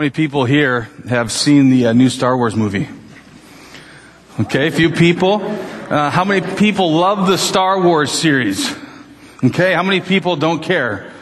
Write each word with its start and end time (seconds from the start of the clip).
How 0.00 0.04
many 0.04 0.12
people 0.12 0.46
here 0.46 0.88
have 1.10 1.30
seen 1.30 1.68
the 1.68 1.88
uh, 1.88 1.92
new 1.92 2.08
Star 2.08 2.34
Wars 2.34 2.56
movie? 2.56 2.88
Okay, 4.40 4.68
a 4.68 4.70
few 4.70 4.92
people. 4.92 5.42
Uh, 5.42 6.08
how 6.08 6.24
many 6.24 6.40
people 6.56 6.94
love 6.94 7.26
the 7.26 7.36
Star 7.36 7.82
Wars 7.82 8.10
series? 8.10 8.74
Okay, 9.44 9.74
how 9.74 9.82
many 9.82 10.00
people 10.00 10.36
don't 10.36 10.62
care? 10.62 11.12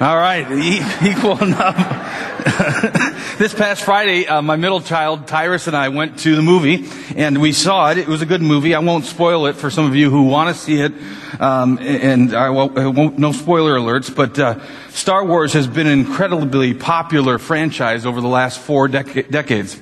All 0.00 0.14
right, 0.16 0.48
e- 0.48 0.76
equal 1.10 1.42
enough. 1.42 1.74
this 3.38 3.52
past 3.52 3.82
Friday, 3.82 4.26
uh, 4.26 4.42
my 4.42 4.56
middle 4.56 4.80
child, 4.80 5.26
Tyrus, 5.26 5.66
and 5.66 5.76
I 5.76 5.88
went 5.88 6.20
to 6.20 6.36
the 6.36 6.42
movie, 6.42 6.86
and 7.16 7.40
we 7.40 7.52
saw 7.52 7.90
it. 7.90 7.98
It 7.98 8.06
was 8.06 8.22
a 8.22 8.26
good 8.26 8.42
movie. 8.42 8.74
I 8.74 8.78
won't 8.78 9.04
spoil 9.04 9.46
it 9.46 9.56
for 9.56 9.70
some 9.70 9.86
of 9.86 9.96
you 9.96 10.10
who 10.10 10.24
want 10.24 10.54
to 10.54 10.60
see 10.60 10.80
it, 10.80 10.92
um, 11.40 11.78
and 11.80 12.34
I 12.34 12.50
won't, 12.50 12.78
I 12.78 12.86
won't, 12.86 13.18
no 13.18 13.32
spoiler 13.32 13.76
alerts, 13.76 14.14
but 14.14 14.38
uh, 14.38 14.60
Star 14.90 15.24
Wars 15.24 15.52
has 15.54 15.66
been 15.66 15.86
an 15.86 15.98
incredibly 15.98 16.74
popular 16.74 17.38
franchise 17.38 18.06
over 18.06 18.20
the 18.20 18.28
last 18.28 18.60
four 18.60 18.88
dec- 18.88 19.30
decades. 19.30 19.80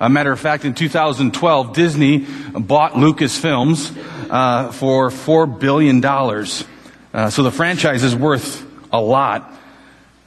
A 0.00 0.08
matter 0.08 0.32
of 0.32 0.40
fact, 0.40 0.64
in 0.64 0.74
2012, 0.74 1.72
Disney 1.72 2.26
bought 2.52 2.92
Lucasfilms 2.92 3.96
uh, 4.30 4.72
for 4.72 5.10
four 5.10 5.46
billion 5.46 6.00
dollars. 6.00 6.64
Uh, 7.12 7.30
so 7.30 7.44
the 7.44 7.52
franchise 7.52 8.02
is 8.02 8.14
worth 8.14 8.66
a 8.92 9.00
lot. 9.00 9.52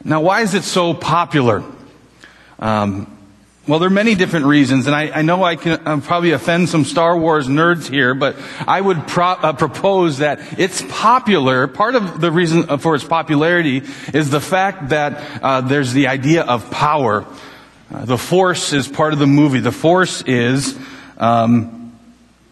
Now, 0.03 0.21
why 0.21 0.41
is 0.41 0.53
it 0.53 0.63
so 0.63 0.93
popular? 0.93 1.63
Um, 2.59 3.13
well, 3.67 3.79
there 3.79 3.88
are 3.88 3.89
many 3.89 4.16
different 4.16 4.45
reasons, 4.45 4.88
and 4.88 4.95
I, 4.95 5.09
I 5.09 5.21
know 5.23 5.43
I 5.43 5.57
can 5.57 5.73
uh, 5.85 5.99
probably 5.99 6.31
offend 6.31 6.70
some 6.70 6.85
Star 6.85 7.17
Wars 7.17 7.49
nerds 7.49 7.89
here, 7.89 8.15
but 8.15 8.38
I 8.65 8.79
would 8.79 9.07
pro- 9.07 9.25
uh, 9.25 9.53
propose 9.53 10.20
that 10.20 10.39
it's 10.57 10.81
popular. 10.84 11.67
Part 11.67 11.95
of 11.95 12.21
the 12.21 12.31
reason 12.31 12.77
for 12.77 12.95
its 12.95 13.03
popularity 13.03 13.84
is 14.13 14.29
the 14.29 14.39
fact 14.39 14.89
that 14.89 15.43
uh, 15.43 15.62
there's 15.62 15.91
the 15.91 16.07
idea 16.07 16.43
of 16.43 16.71
power. 16.71 17.25
Uh, 17.93 18.05
the 18.05 18.17
Force 18.17 18.71
is 18.71 18.87
part 18.87 19.12
of 19.12 19.20
the 19.20 19.27
movie. 19.27 19.60
The 19.60 19.73
Force 19.73 20.21
is 20.21 20.79
um, 21.17 21.93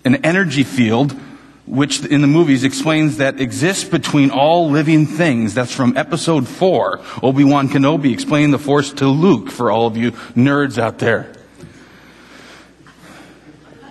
an 0.04 0.26
energy 0.26 0.64
field 0.64 1.18
which 1.66 2.06
in 2.06 2.22
the 2.22 2.28
movies 2.28 2.64
explains 2.64 3.18
that 3.18 3.40
exists 3.40 3.84
between 3.84 4.30
all 4.30 4.70
living 4.70 5.06
things. 5.06 5.54
That's 5.54 5.74
from 5.74 5.98
episode 5.98 6.48
four. 6.48 7.02
Obi-Wan 7.24 7.70
Kenobi 7.70 8.14
explained 8.14 8.54
the 8.54 8.60
Force 8.60 8.94
to 8.94 9.08
Luke 9.08 9.50
for 9.50 9.72
all 9.72 9.88
of 9.88 9.98
you 9.98 10.12
nerds 10.12 10.78
out 10.78 11.00
there. 11.00 11.32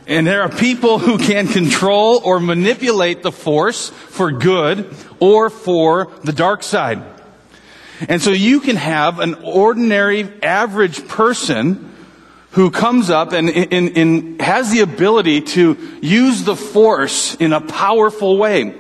And 0.07 0.27
there 0.27 0.43
are 0.43 0.51
people 0.51 0.99
who 0.99 1.17
can 1.19 1.49
control 1.49 2.21
or 2.23 2.39
manipulate 2.39 3.23
the 3.23 3.33
Force 3.33 3.89
for 3.89 4.31
good 4.31 4.95
or 5.19 5.49
for 5.49 6.13
the 6.23 6.33
dark 6.33 6.63
side. 6.63 7.03
And 8.09 8.21
so 8.21 8.31
you 8.31 8.61
can 8.61 8.77
have 8.77 9.19
an 9.19 9.35
ordinary, 9.43 10.31
average 10.43 11.09
person 11.09 11.94
who 12.55 12.71
comes 12.71 13.11
up 13.11 13.33
and, 13.33 13.51
and, 13.51 13.97
and, 13.97 14.41
has 14.41 14.71
the 14.71 14.81
ability 14.81 15.41
to 15.41 15.77
use 16.01 16.45
the 16.45 16.55
force 16.55 17.35
in 17.35 17.53
a 17.53 17.61
powerful 17.61 18.39
way. 18.39 18.73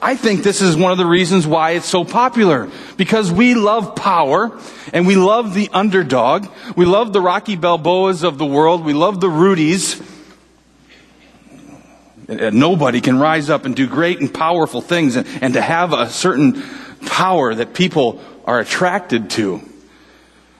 I 0.00 0.16
think 0.16 0.42
this 0.42 0.62
is 0.62 0.74
one 0.74 0.90
of 0.90 0.96
the 0.96 1.04
reasons 1.04 1.46
why 1.46 1.72
it's 1.72 1.88
so 1.88 2.04
popular. 2.04 2.70
Because 2.96 3.30
we 3.30 3.54
love 3.54 3.94
power 3.94 4.58
and 4.94 5.06
we 5.06 5.16
love 5.16 5.52
the 5.52 5.68
underdog. 5.72 6.46
We 6.76 6.86
love 6.86 7.12
the 7.12 7.20
Rocky 7.20 7.56
Balboas 7.58 8.24
of 8.24 8.38
the 8.38 8.46
world. 8.46 8.84
We 8.84 8.94
love 8.94 9.20
the 9.20 9.28
Rudies. 9.28 10.00
Nobody 12.28 13.02
can 13.02 13.18
rise 13.18 13.50
up 13.50 13.66
and 13.66 13.76
do 13.76 13.86
great 13.86 14.20
and 14.20 14.32
powerful 14.32 14.80
things 14.80 15.16
and, 15.16 15.26
and 15.42 15.54
to 15.54 15.60
have 15.60 15.92
a 15.92 16.08
certain 16.08 16.62
power 17.06 17.54
that 17.54 17.74
people 17.74 18.22
are 18.46 18.60
attracted 18.60 19.28
to. 19.30 19.67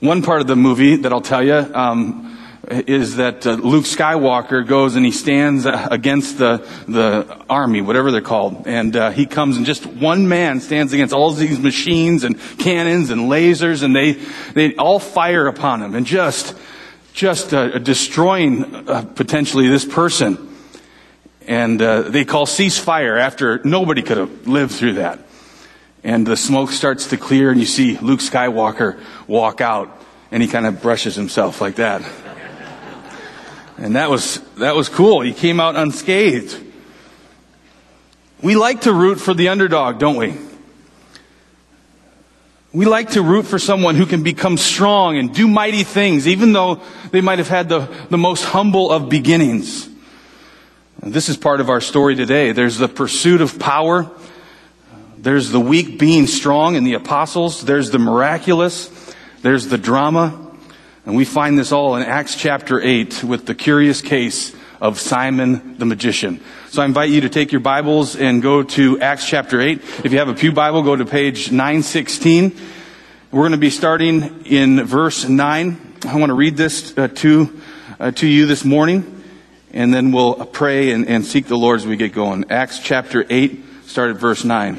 One 0.00 0.22
part 0.22 0.40
of 0.40 0.46
the 0.46 0.54
movie 0.54 0.94
that 0.94 1.12
I'll 1.12 1.20
tell 1.20 1.42
you 1.42 1.54
um, 1.54 2.38
is 2.70 3.16
that 3.16 3.44
uh, 3.44 3.54
Luke 3.54 3.84
Skywalker 3.84 4.64
goes 4.64 4.94
and 4.94 5.04
he 5.04 5.10
stands 5.10 5.66
uh, 5.66 5.88
against 5.90 6.38
the 6.38 6.64
the 6.86 7.44
army, 7.50 7.80
whatever 7.80 8.12
they're 8.12 8.20
called, 8.20 8.68
and 8.68 8.94
uh, 8.94 9.10
he 9.10 9.26
comes 9.26 9.56
and 9.56 9.66
just 9.66 9.86
one 9.86 10.28
man 10.28 10.60
stands 10.60 10.92
against 10.92 11.12
all 11.12 11.32
these 11.32 11.58
machines 11.58 12.22
and 12.22 12.38
cannons 12.60 13.10
and 13.10 13.22
lasers, 13.22 13.82
and 13.82 13.96
they 13.96 14.12
they 14.52 14.76
all 14.76 15.00
fire 15.00 15.48
upon 15.48 15.82
him 15.82 15.96
and 15.96 16.06
just 16.06 16.56
just 17.12 17.52
uh, 17.52 17.78
destroying 17.78 18.88
uh, 18.88 19.02
potentially 19.16 19.66
this 19.66 19.84
person. 19.84 20.44
And 21.48 21.82
uh, 21.82 22.02
they 22.02 22.24
call 22.24 22.46
ceasefire 22.46 23.20
after 23.20 23.60
nobody 23.64 24.02
could 24.02 24.18
have 24.18 24.46
lived 24.46 24.74
through 24.74 24.92
that 24.92 25.27
and 26.08 26.26
the 26.26 26.38
smoke 26.38 26.70
starts 26.70 27.08
to 27.08 27.18
clear 27.18 27.50
and 27.50 27.60
you 27.60 27.66
see 27.66 27.98
Luke 27.98 28.20
Skywalker 28.20 28.98
walk 29.26 29.60
out 29.60 29.94
and 30.30 30.42
he 30.42 30.48
kind 30.48 30.64
of 30.64 30.80
brushes 30.80 31.14
himself 31.14 31.60
like 31.60 31.76
that. 31.76 32.02
And 33.76 33.94
that 33.94 34.08
was, 34.08 34.40
that 34.56 34.74
was 34.74 34.88
cool. 34.88 35.20
He 35.20 35.34
came 35.34 35.60
out 35.60 35.76
unscathed. 35.76 36.64
We 38.40 38.56
like 38.56 38.82
to 38.82 38.92
root 38.94 39.20
for 39.20 39.34
the 39.34 39.48
underdog, 39.48 39.98
don't 39.98 40.16
we? 40.16 40.38
We 42.72 42.86
like 42.86 43.10
to 43.10 43.22
root 43.22 43.46
for 43.46 43.58
someone 43.58 43.94
who 43.94 44.06
can 44.06 44.22
become 44.22 44.56
strong 44.56 45.18
and 45.18 45.34
do 45.34 45.46
mighty 45.46 45.84
things, 45.84 46.26
even 46.26 46.54
though 46.54 46.80
they 47.10 47.20
might 47.20 47.38
have 47.38 47.48
had 47.48 47.68
the, 47.68 47.80
the 48.08 48.18
most 48.18 48.44
humble 48.44 48.90
of 48.90 49.10
beginnings. 49.10 49.86
This 51.02 51.28
is 51.28 51.36
part 51.36 51.60
of 51.60 51.68
our 51.68 51.82
story 51.82 52.16
today. 52.16 52.52
There's 52.52 52.78
the 52.78 52.88
pursuit 52.88 53.42
of 53.42 53.58
power 53.58 54.10
there's 55.20 55.50
the 55.50 55.60
weak 55.60 55.98
being 55.98 56.26
strong 56.26 56.76
in 56.76 56.84
the 56.84 56.94
apostles. 56.94 57.64
There's 57.64 57.90
the 57.90 57.98
miraculous. 57.98 58.88
There's 59.42 59.66
the 59.66 59.78
drama. 59.78 60.46
And 61.04 61.16
we 61.16 61.24
find 61.24 61.58
this 61.58 61.72
all 61.72 61.96
in 61.96 62.02
Acts 62.02 62.36
chapter 62.36 62.80
8 62.80 63.24
with 63.24 63.46
the 63.46 63.54
curious 63.54 64.00
case 64.00 64.54
of 64.80 65.00
Simon 65.00 65.76
the 65.78 65.86
magician. 65.86 66.40
So 66.68 66.82
I 66.82 66.84
invite 66.84 67.10
you 67.10 67.22
to 67.22 67.28
take 67.28 67.50
your 67.50 67.60
Bibles 67.60 68.14
and 68.14 68.42
go 68.42 68.62
to 68.62 69.00
Acts 69.00 69.26
chapter 69.26 69.60
8. 69.60 69.78
If 70.04 70.12
you 70.12 70.18
have 70.18 70.28
a 70.28 70.34
Pew 70.34 70.52
Bible, 70.52 70.82
go 70.82 70.94
to 70.94 71.04
page 71.04 71.50
916. 71.50 72.56
We're 73.32 73.40
going 73.40 73.52
to 73.52 73.58
be 73.58 73.70
starting 73.70 74.44
in 74.46 74.84
verse 74.84 75.28
9. 75.28 75.94
I 76.06 76.16
want 76.16 76.30
to 76.30 76.34
read 76.34 76.56
this 76.56 76.96
uh, 76.96 77.08
to, 77.08 77.60
uh, 77.98 78.10
to 78.12 78.26
you 78.26 78.46
this 78.46 78.64
morning, 78.64 79.24
and 79.72 79.92
then 79.92 80.12
we'll 80.12 80.34
pray 80.46 80.92
and, 80.92 81.08
and 81.08 81.24
seek 81.24 81.46
the 81.46 81.58
Lord 81.58 81.80
as 81.80 81.86
we 81.86 81.96
get 81.96 82.12
going. 82.12 82.50
Acts 82.50 82.78
chapter 82.78 83.26
8, 83.28 83.64
start 83.86 84.10
at 84.10 84.16
verse 84.16 84.44
9. 84.44 84.78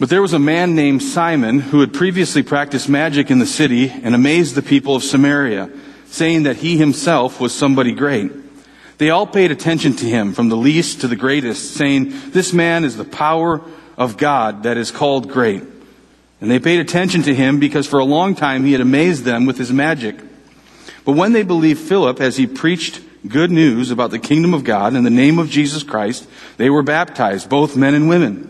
But 0.00 0.08
there 0.08 0.22
was 0.22 0.32
a 0.32 0.38
man 0.38 0.74
named 0.74 1.02
Simon 1.02 1.60
who 1.60 1.80
had 1.80 1.92
previously 1.92 2.42
practiced 2.42 2.88
magic 2.88 3.30
in 3.30 3.38
the 3.38 3.44
city 3.44 3.90
and 3.90 4.14
amazed 4.14 4.54
the 4.54 4.62
people 4.62 4.96
of 4.96 5.04
Samaria, 5.04 5.70
saying 6.06 6.44
that 6.44 6.56
he 6.56 6.78
himself 6.78 7.38
was 7.38 7.54
somebody 7.54 7.92
great. 7.92 8.32
They 8.96 9.10
all 9.10 9.26
paid 9.26 9.50
attention 9.50 9.94
to 9.96 10.06
him, 10.06 10.32
from 10.32 10.48
the 10.48 10.56
least 10.56 11.02
to 11.02 11.08
the 11.08 11.16
greatest, 11.16 11.74
saying, 11.74 12.14
This 12.30 12.54
man 12.54 12.84
is 12.84 12.96
the 12.96 13.04
power 13.04 13.60
of 13.98 14.16
God 14.16 14.62
that 14.62 14.78
is 14.78 14.90
called 14.90 15.28
great. 15.28 15.62
And 16.40 16.50
they 16.50 16.58
paid 16.58 16.80
attention 16.80 17.22
to 17.24 17.34
him 17.34 17.60
because 17.60 17.86
for 17.86 17.98
a 17.98 18.04
long 18.04 18.34
time 18.34 18.64
he 18.64 18.72
had 18.72 18.80
amazed 18.80 19.24
them 19.24 19.44
with 19.44 19.58
his 19.58 19.70
magic. 19.70 20.18
But 21.04 21.12
when 21.12 21.34
they 21.34 21.42
believed 21.42 21.78
Philip 21.78 22.22
as 22.22 22.38
he 22.38 22.46
preached 22.46 23.02
good 23.28 23.50
news 23.50 23.90
about 23.90 24.12
the 24.12 24.18
kingdom 24.18 24.54
of 24.54 24.64
God 24.64 24.94
in 24.94 25.04
the 25.04 25.10
name 25.10 25.38
of 25.38 25.50
Jesus 25.50 25.82
Christ, 25.82 26.26
they 26.56 26.70
were 26.70 26.82
baptized, 26.82 27.50
both 27.50 27.76
men 27.76 27.94
and 27.94 28.08
women. 28.08 28.49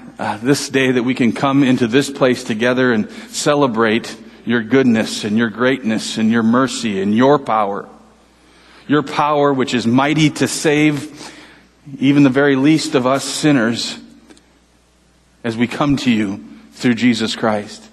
uh, 0.21 0.37
this 0.37 0.69
day 0.69 0.91
that 0.91 1.01
we 1.01 1.15
can 1.15 1.31
come 1.31 1.63
into 1.63 1.87
this 1.87 2.07
place 2.07 2.43
together 2.43 2.93
and 2.93 3.09
celebrate 3.29 4.15
your 4.45 4.61
goodness 4.61 5.23
and 5.23 5.35
your 5.35 5.49
greatness 5.49 6.19
and 6.19 6.29
your 6.29 6.43
mercy 6.43 7.01
and 7.01 7.17
your 7.17 7.39
power. 7.39 7.89
Your 8.87 9.01
power 9.01 9.51
which 9.51 9.73
is 9.73 9.87
mighty 9.87 10.29
to 10.29 10.47
save 10.47 11.33
even 11.97 12.21
the 12.21 12.29
very 12.29 12.55
least 12.55 12.93
of 12.93 13.07
us 13.07 13.23
sinners 13.23 13.97
as 15.43 15.57
we 15.57 15.65
come 15.65 15.97
to 15.97 16.11
you 16.11 16.45
through 16.73 16.93
Jesus 16.93 17.35
Christ. 17.35 17.83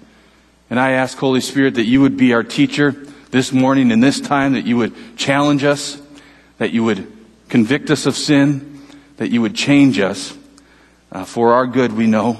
And 0.69 0.79
I 0.79 0.91
ask, 0.91 1.17
Holy 1.17 1.41
Spirit, 1.41 1.73
that 1.75 1.85
you 1.85 1.99
would 2.01 2.15
be 2.15 2.33
our 2.33 2.43
teacher 2.43 2.91
this 3.31 3.51
morning 3.51 3.91
and 3.91 4.03
this 4.03 4.21
time, 4.21 4.53
that 4.53 4.67
you 4.67 4.77
would 4.77 5.17
challenge 5.17 5.63
us, 5.63 5.99
that 6.59 6.69
you 6.69 6.83
would 6.83 7.11
convict 7.47 7.89
us 7.89 8.05
of 8.05 8.15
sin, 8.15 8.81
that 9.17 9.31
you 9.31 9.41
would 9.41 9.55
change 9.55 9.97
us 9.97 10.37
uh, 11.11 11.25
for 11.25 11.53
our 11.53 11.67
good, 11.67 11.93
we 11.93 12.07
know, 12.07 12.37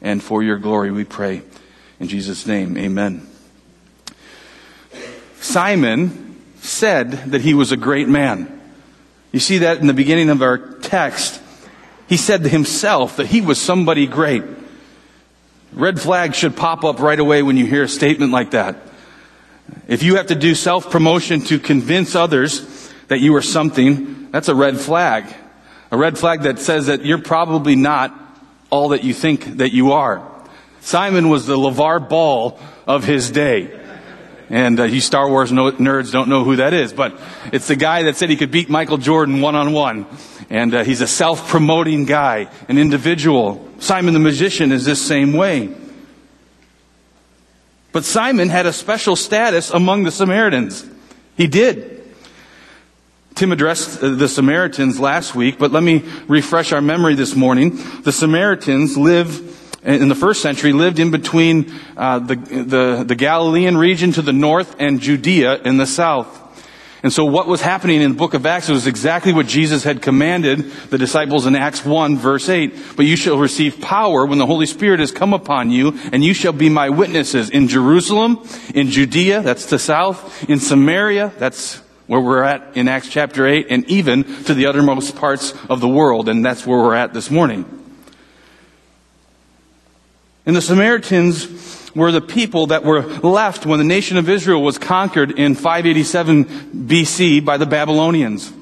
and 0.00 0.22
for 0.22 0.42
your 0.42 0.58
glory, 0.58 0.90
we 0.90 1.04
pray. 1.04 1.42
In 2.00 2.08
Jesus' 2.08 2.46
name, 2.46 2.76
amen. 2.76 3.26
Simon 5.40 6.36
said 6.60 7.12
that 7.30 7.40
he 7.40 7.54
was 7.54 7.72
a 7.72 7.76
great 7.76 8.08
man. 8.08 8.60
You 9.32 9.40
see 9.40 9.58
that 9.58 9.78
in 9.78 9.86
the 9.86 9.94
beginning 9.94 10.30
of 10.30 10.42
our 10.42 10.58
text. 10.58 11.40
He 12.08 12.16
said 12.16 12.42
to 12.42 12.48
himself 12.48 13.16
that 13.16 13.26
he 13.26 13.40
was 13.40 13.60
somebody 13.60 14.06
great. 14.06 14.42
Red 15.72 16.00
flags 16.00 16.36
should 16.36 16.56
pop 16.56 16.84
up 16.84 17.00
right 17.00 17.18
away 17.18 17.42
when 17.42 17.56
you 17.56 17.66
hear 17.66 17.82
a 17.82 17.88
statement 17.88 18.32
like 18.32 18.52
that. 18.52 18.76
If 19.86 20.02
you 20.02 20.16
have 20.16 20.28
to 20.28 20.34
do 20.34 20.54
self 20.54 20.90
promotion 20.90 21.40
to 21.42 21.58
convince 21.58 22.14
others 22.14 22.90
that 23.08 23.20
you 23.20 23.34
are 23.36 23.42
something, 23.42 24.30
that's 24.30 24.48
a 24.48 24.54
red 24.54 24.78
flag. 24.78 25.26
A 25.90 25.96
red 25.96 26.18
flag 26.18 26.42
that 26.42 26.58
says 26.58 26.86
that 26.86 27.04
you're 27.04 27.22
probably 27.22 27.76
not 27.76 28.14
all 28.70 28.90
that 28.90 29.04
you 29.04 29.14
think 29.14 29.58
that 29.58 29.72
you 29.72 29.92
are. 29.92 30.26
Simon 30.80 31.28
was 31.28 31.46
the 31.46 31.56
LaVar 31.56 32.08
Ball 32.08 32.58
of 32.86 33.04
his 33.04 33.30
day. 33.30 33.74
And 34.50 34.80
uh, 34.80 34.84
you 34.84 35.00
Star 35.00 35.28
Wars 35.28 35.52
no- 35.52 35.72
nerds 35.72 36.10
don't 36.10 36.28
know 36.28 36.44
who 36.44 36.56
that 36.56 36.72
is, 36.72 36.92
but 36.92 37.20
it's 37.52 37.68
the 37.68 37.76
guy 37.76 38.04
that 38.04 38.16
said 38.16 38.30
he 38.30 38.36
could 38.36 38.50
beat 38.50 38.70
Michael 38.70 38.96
Jordan 38.96 39.40
one 39.40 39.54
on 39.54 39.72
one. 39.72 40.06
And 40.48 40.74
uh, 40.74 40.84
he's 40.84 41.02
a 41.02 41.06
self 41.06 41.48
promoting 41.48 42.06
guy, 42.06 42.48
an 42.68 42.78
individual. 42.78 43.66
Simon 43.78 44.14
the 44.14 44.20
magician 44.20 44.72
is 44.72 44.86
this 44.86 45.04
same 45.04 45.34
way. 45.34 45.74
But 47.92 48.04
Simon 48.04 48.48
had 48.48 48.64
a 48.64 48.72
special 48.72 49.16
status 49.16 49.70
among 49.70 50.04
the 50.04 50.10
Samaritans. 50.10 50.88
He 51.36 51.46
did. 51.46 51.97
Tim 53.38 53.52
addressed 53.52 54.02
uh, 54.02 54.08
the 54.08 54.26
Samaritans 54.26 54.98
last 54.98 55.36
week, 55.36 55.60
but 55.60 55.70
let 55.70 55.84
me 55.84 56.04
refresh 56.26 56.72
our 56.72 56.80
memory 56.80 57.14
this 57.14 57.36
morning. 57.36 57.78
The 58.02 58.10
Samaritans 58.10 58.98
live 58.98 59.80
in 59.84 60.08
the 60.08 60.16
first 60.16 60.42
century 60.42 60.72
lived 60.72 60.98
in 60.98 61.12
between 61.12 61.72
uh, 61.96 62.18
the, 62.18 62.34
the, 62.34 63.04
the 63.06 63.14
Galilean 63.14 63.76
region 63.76 64.10
to 64.10 64.22
the 64.22 64.32
north 64.32 64.74
and 64.80 64.98
Judea 64.98 65.62
in 65.62 65.76
the 65.76 65.86
south. 65.86 66.34
And 67.04 67.12
so 67.12 67.24
what 67.26 67.46
was 67.46 67.60
happening 67.60 68.02
in 68.02 68.10
the 68.10 68.16
book 68.16 68.34
of 68.34 68.44
Acts 68.44 68.68
was 68.68 68.88
exactly 68.88 69.32
what 69.32 69.46
Jesus 69.46 69.84
had 69.84 70.02
commanded 70.02 70.72
the 70.90 70.98
disciples 70.98 71.46
in 71.46 71.54
Acts 71.54 71.84
1 71.84 72.18
verse 72.18 72.48
8. 72.48 72.74
But 72.96 73.06
you 73.06 73.14
shall 73.14 73.38
receive 73.38 73.80
power 73.80 74.26
when 74.26 74.38
the 74.38 74.46
Holy 74.46 74.66
Spirit 74.66 74.98
has 74.98 75.12
come 75.12 75.32
upon 75.32 75.70
you, 75.70 75.96
and 76.10 76.24
you 76.24 76.34
shall 76.34 76.52
be 76.52 76.68
my 76.68 76.90
witnesses 76.90 77.50
in 77.50 77.68
Jerusalem, 77.68 78.44
in 78.74 78.90
Judea, 78.90 79.42
that's 79.42 79.66
the 79.66 79.78
south, 79.78 80.50
in 80.50 80.58
Samaria, 80.58 81.32
that's 81.38 81.80
where 82.08 82.20
we're 82.20 82.42
at 82.42 82.76
in 82.76 82.88
Acts 82.88 83.08
chapter 83.08 83.46
8, 83.46 83.68
and 83.70 83.84
even 83.84 84.24
to 84.44 84.54
the 84.54 84.66
uttermost 84.66 85.14
parts 85.14 85.54
of 85.70 85.80
the 85.80 85.88
world, 85.88 86.28
and 86.28 86.44
that's 86.44 86.66
where 86.66 86.78
we're 86.78 86.94
at 86.94 87.14
this 87.14 87.30
morning. 87.30 87.64
And 90.44 90.56
the 90.56 90.62
Samaritans 90.62 91.90
were 91.94 92.10
the 92.10 92.20
people 92.20 92.68
that 92.68 92.82
were 92.82 93.02
left 93.02 93.66
when 93.66 93.78
the 93.78 93.84
nation 93.84 94.16
of 94.16 94.28
Israel 94.28 94.62
was 94.62 94.78
conquered 94.78 95.38
in 95.38 95.54
587 95.54 96.44
BC 96.86 97.44
by 97.44 97.56
the 97.56 97.66
Babylonians 97.66 98.52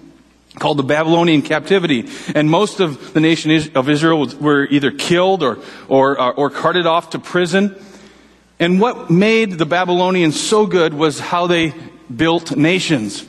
called 0.58 0.78
the 0.78 0.82
Babylonian 0.82 1.42
captivity. 1.42 2.08
And 2.34 2.50
most 2.50 2.80
of 2.80 3.12
the 3.12 3.20
nation 3.20 3.76
of 3.76 3.88
Israel 3.88 4.26
were 4.40 4.66
either 4.66 4.90
killed 4.90 5.42
or, 5.42 5.58
or, 5.86 6.18
uh, 6.18 6.30
or 6.30 6.50
carted 6.50 6.86
off 6.86 7.10
to 7.10 7.18
prison. 7.18 7.76
And 8.58 8.80
what 8.80 9.10
made 9.10 9.52
the 9.52 9.66
Babylonians 9.66 10.40
so 10.40 10.66
good 10.66 10.94
was 10.94 11.20
how 11.20 11.46
they 11.46 11.74
built 12.14 12.56
nations. 12.56 13.26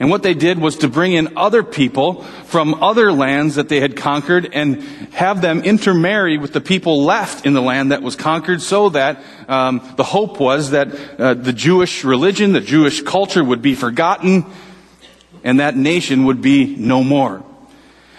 And 0.00 0.08
what 0.08 0.22
they 0.22 0.32
did 0.32 0.58
was 0.58 0.78
to 0.78 0.88
bring 0.88 1.12
in 1.12 1.36
other 1.36 1.62
people 1.62 2.22
from 2.46 2.82
other 2.82 3.12
lands 3.12 3.56
that 3.56 3.68
they 3.68 3.80
had 3.80 3.98
conquered 3.98 4.48
and 4.54 4.82
have 5.12 5.42
them 5.42 5.62
intermarry 5.62 6.38
with 6.38 6.54
the 6.54 6.60
people 6.62 7.04
left 7.04 7.44
in 7.44 7.52
the 7.52 7.60
land 7.60 7.92
that 7.92 8.00
was 8.00 8.16
conquered 8.16 8.62
so 8.62 8.88
that 8.88 9.22
um, 9.46 9.82
the 9.96 10.02
hope 10.02 10.40
was 10.40 10.70
that 10.70 10.88
uh, 11.20 11.34
the 11.34 11.52
Jewish 11.52 12.02
religion, 12.02 12.54
the 12.54 12.62
Jewish 12.62 13.02
culture 13.02 13.44
would 13.44 13.60
be 13.60 13.74
forgotten 13.74 14.46
and 15.44 15.60
that 15.60 15.76
nation 15.76 16.24
would 16.24 16.40
be 16.40 16.76
no 16.76 17.04
more. 17.04 17.44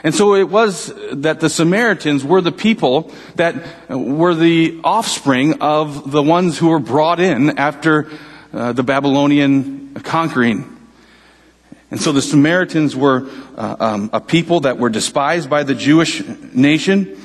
And 0.04 0.13
so 0.13 0.36
it 0.36 0.50
was 0.50 0.94
that 1.12 1.39
the 1.39 1.50
Samaritans 1.50 2.24
were 2.24 2.42
the 2.42 2.51
people 2.51 3.12
that 3.36 3.89
were 3.89 4.36
the 4.36 4.80
offspring 4.84 5.62
of 5.62 6.12
the 6.12 6.22
ones 6.22 6.60
who 6.60 6.69
were 6.69 6.80
brought 6.80 7.19
in 7.19 7.57
after 7.57 8.07
uh, 8.54 8.74
the 8.74 8.84
Babylonian 8.84 9.95
conquering. 9.95 10.77
And 11.92 12.02
so 12.02 12.14
the 12.14 12.22
Samaritans 12.22 12.96
were 12.96 13.30
uh, 13.58 13.76
um, 13.80 14.10
a 14.14 14.22
people 14.22 14.62
that 14.62 14.78
were 14.78 14.90
despised 14.90 15.50
by 15.50 15.64
the 15.64 15.76
Jewish 15.76 16.24
nation. 16.54 17.22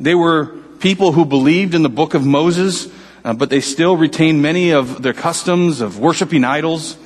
They 0.00 0.14
were 0.14 0.46
people 0.80 1.12
who 1.12 1.26
believed 1.26 1.74
in 1.74 1.82
the 1.82 1.90
book 1.90 2.14
of 2.14 2.24
Moses, 2.24 2.90
uh, 3.22 3.34
but 3.34 3.50
they 3.50 3.60
still 3.60 3.96
retained 3.96 4.40
many 4.40 4.70
of 4.70 5.02
their 5.02 5.12
customs 5.12 5.82
of 5.82 5.98
worshiping 5.98 6.42
idols. 6.42 6.96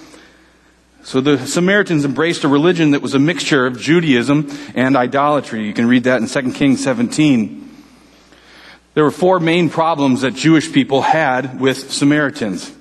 So 1.03 1.21
the 1.21 1.45
Samaritans 1.45 2.05
embraced 2.05 2.45
a 2.45 2.49
religion 2.49 2.93
that 2.93 3.03
was 3.03 3.15
a 3.15 3.19
mixture 3.19 3.67
of 3.67 3.81
Judaism 3.81 4.49
and 4.77 4.97
idolatry. 4.97 5.67
You 5.67 5.75
can 5.75 5.89
read 5.89 6.05
that 6.05 6.21
in 6.21 6.29
2 6.29 6.53
Kings 6.53 6.85
17. 6.85 7.59
There 8.95 9.03
were 9.03 9.11
four 9.11 9.41
main 9.41 9.71
problems 9.71 10.21
that 10.21 10.35
Jewish 10.35 10.73
people 10.73 11.03
had 11.03 11.59
with 11.59 11.91
Samaritans. 11.91 12.73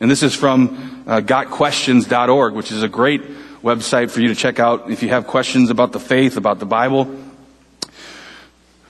And 0.00 0.10
this 0.10 0.22
is 0.22 0.34
from 0.34 1.04
uh, 1.06 1.20
gotquestions.org, 1.20 2.54
which 2.54 2.72
is 2.72 2.82
a 2.82 2.88
great 2.88 3.22
website 3.66 4.12
for 4.12 4.20
you 4.20 4.28
to 4.28 4.34
check 4.36 4.60
out 4.60 4.92
if 4.92 5.02
you 5.02 5.08
have 5.08 5.26
questions 5.26 5.70
about 5.70 5.90
the 5.90 5.98
faith, 5.98 6.36
about 6.36 6.60
the 6.60 6.66
Bible. 6.66 7.12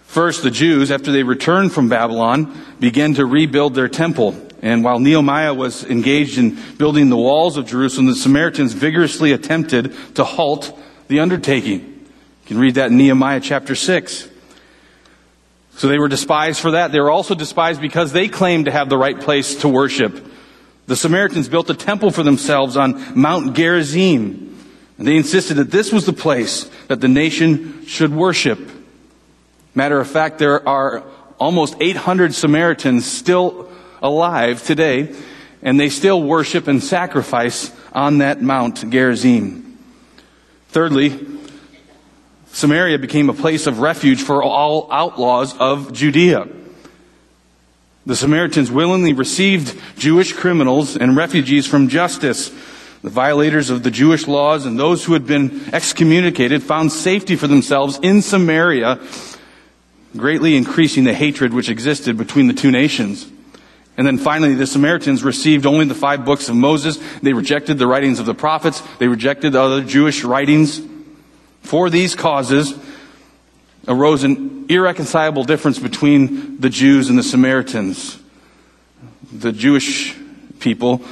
First, 0.04 0.42
the 0.42 0.50
Jews, 0.50 0.90
after 0.90 1.12
they 1.12 1.22
returned 1.22 1.72
from 1.72 1.88
Babylon, 1.88 2.54
began 2.78 3.14
to 3.14 3.24
rebuild 3.24 3.74
their 3.74 3.88
temple. 3.88 4.36
And 4.60 4.84
while 4.84 4.98
Nehemiah 4.98 5.54
was 5.54 5.84
engaged 5.84 6.36
in 6.36 6.58
building 6.76 7.08
the 7.08 7.16
walls 7.16 7.56
of 7.56 7.66
Jerusalem, 7.66 8.06
the 8.06 8.14
Samaritans 8.14 8.74
vigorously 8.74 9.32
attempted 9.32 9.94
to 10.14 10.24
halt 10.24 10.78
the 11.08 11.20
undertaking. 11.20 11.80
You 11.80 12.46
can 12.46 12.58
read 12.58 12.74
that 12.74 12.90
in 12.90 12.98
Nehemiah 12.98 13.40
chapter 13.40 13.74
6. 13.74 14.28
So 15.76 15.88
they 15.88 15.98
were 15.98 16.08
despised 16.08 16.60
for 16.60 16.72
that. 16.72 16.92
They 16.92 17.00
were 17.00 17.10
also 17.10 17.34
despised 17.34 17.80
because 17.80 18.12
they 18.12 18.28
claimed 18.28 18.66
to 18.66 18.70
have 18.70 18.90
the 18.90 18.98
right 18.98 19.18
place 19.18 19.56
to 19.56 19.68
worship. 19.68 20.26
The 20.86 20.96
Samaritans 20.96 21.48
built 21.48 21.70
a 21.70 21.74
temple 21.74 22.10
for 22.10 22.22
themselves 22.22 22.76
on 22.76 23.18
Mount 23.18 23.56
Gerizim. 23.56 24.55
And 24.98 25.06
they 25.06 25.16
insisted 25.16 25.54
that 25.54 25.70
this 25.70 25.92
was 25.92 26.06
the 26.06 26.12
place 26.12 26.70
that 26.88 27.00
the 27.00 27.08
nation 27.08 27.84
should 27.86 28.12
worship. 28.12 28.58
Matter 29.74 30.00
of 30.00 30.08
fact, 30.08 30.38
there 30.38 30.66
are 30.66 31.04
almost 31.38 31.76
800 31.80 32.34
Samaritans 32.34 33.04
still 33.04 33.70
alive 34.02 34.62
today, 34.64 35.14
and 35.62 35.78
they 35.78 35.90
still 35.90 36.22
worship 36.22 36.66
and 36.66 36.82
sacrifice 36.82 37.70
on 37.92 38.18
that 38.18 38.40
Mount 38.40 38.90
Gerizim. 38.90 39.78
Thirdly, 40.68 41.26
Samaria 42.52 42.98
became 42.98 43.28
a 43.28 43.34
place 43.34 43.66
of 43.66 43.80
refuge 43.80 44.22
for 44.22 44.42
all 44.42 44.88
outlaws 44.90 45.56
of 45.58 45.92
Judea. 45.92 46.48
The 48.06 48.16
Samaritans 48.16 48.70
willingly 48.70 49.12
received 49.12 49.78
Jewish 49.98 50.32
criminals 50.32 50.96
and 50.96 51.16
refugees 51.16 51.66
from 51.66 51.88
justice 51.88 52.50
the 53.02 53.10
violators 53.10 53.70
of 53.70 53.82
the 53.82 53.90
Jewish 53.90 54.26
laws 54.26 54.66
and 54.66 54.78
those 54.78 55.04
who 55.04 55.12
had 55.12 55.26
been 55.26 55.62
excommunicated 55.72 56.62
found 56.62 56.92
safety 56.92 57.36
for 57.36 57.46
themselves 57.46 57.98
in 58.02 58.22
Samaria, 58.22 59.00
greatly 60.16 60.56
increasing 60.56 61.04
the 61.04 61.14
hatred 61.14 61.52
which 61.52 61.68
existed 61.68 62.16
between 62.16 62.48
the 62.48 62.54
two 62.54 62.70
nations. 62.70 63.26
And 63.96 64.06
then 64.06 64.18
finally, 64.18 64.54
the 64.54 64.66
Samaritans 64.66 65.24
received 65.24 65.64
only 65.64 65.86
the 65.86 65.94
five 65.94 66.24
books 66.24 66.48
of 66.48 66.56
Moses. 66.56 66.98
They 67.22 67.32
rejected 67.32 67.78
the 67.78 67.86
writings 67.86 68.18
of 68.18 68.26
the 68.26 68.34
prophets. 68.34 68.82
They 68.98 69.08
rejected 69.08 69.52
the 69.52 69.60
other 69.60 69.82
Jewish 69.82 70.22
writings. 70.22 70.82
For 71.62 71.88
these 71.88 72.14
causes, 72.14 72.74
arose 73.88 74.22
an 74.22 74.66
irreconcilable 74.68 75.44
difference 75.44 75.78
between 75.78 76.60
the 76.60 76.68
Jews 76.68 77.08
and 77.08 77.18
the 77.18 77.22
Samaritans. 77.22 78.18
The 79.32 79.52
Jewish 79.52 80.14
people 80.60 81.02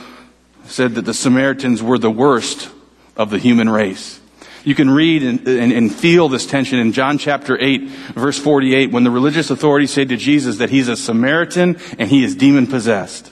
said 0.67 0.95
that 0.95 1.03
the 1.03 1.15
Samaritans 1.15 1.83
were 1.83 1.99
the 1.99 2.11
worst 2.11 2.71
of 3.17 3.31
the 3.31 3.39
human 3.39 3.69
race. 3.69 4.21
You 4.65 4.75
can 4.75 4.91
read 4.91 5.23
and, 5.23 5.47
and, 5.47 5.73
and, 5.73 5.95
feel 5.95 6.31
this 6.31 6.47
tension 6.47 6.79
in 6.79 6.93
John 6.93 7.19
chapter 7.19 7.59
8, 7.61 7.83
verse 8.15 8.39
48, 8.39 8.93
when 8.93 9.05
the 9.05 9.11
religious 9.11 9.51
authorities 9.51 9.91
say 9.91 10.07
to 10.07 10.17
Jesus 10.17 10.59
that 10.59 10.71
he's 10.71 10.89
a 10.89 10.97
Samaritan 10.97 11.77
and 11.99 12.09
he 12.09 12.25
is 12.25 12.35
demon 12.35 12.67
possessed. 12.67 13.31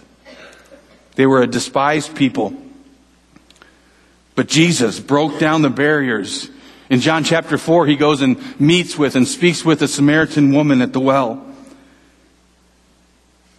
They 1.15 1.27
were 1.27 1.43
a 1.43 1.47
despised 1.47 2.15
people. 2.15 2.55
But 4.35 4.49
Jesus 4.49 5.01
broke 5.01 5.39
down 5.39 5.63
the 5.63 5.71
barriers. 5.71 6.51
In 6.91 7.01
John 7.01 7.25
chapter 7.25 7.57
4, 7.57 7.87
he 7.87 7.97
goes 7.97 8.21
and 8.21 8.61
meets 8.61 8.99
with 8.99 9.17
and 9.17 9.27
speaks 9.27 9.65
with 9.65 9.81
a 9.81 9.89
Samaritan 9.89 10.53
woman 10.53 10.83
at 10.83 10.93
the 10.93 11.01
well. 11.01 11.47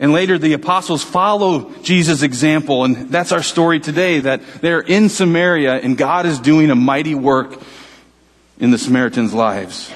And 0.04 0.12
later 0.12 0.38
the 0.38 0.52
apostles 0.52 1.02
follow 1.02 1.72
Jesus' 1.82 2.24
example, 2.24 2.84
and 2.84 3.10
that's 3.10 3.32
our 3.32 3.42
story 3.42 3.80
today, 3.80 4.20
that 4.20 4.42
they're 4.60 4.82
in 4.82 5.08
Samaria 5.08 5.76
and 5.76 5.98
God 5.98 6.26
is 6.26 6.40
doing 6.40 6.70
a 6.72 6.76
mighty 6.76 7.16
work 7.16 7.58
in 8.60 8.72
the 8.72 8.78
Samaritans' 8.78 9.34
lives. 9.34 9.94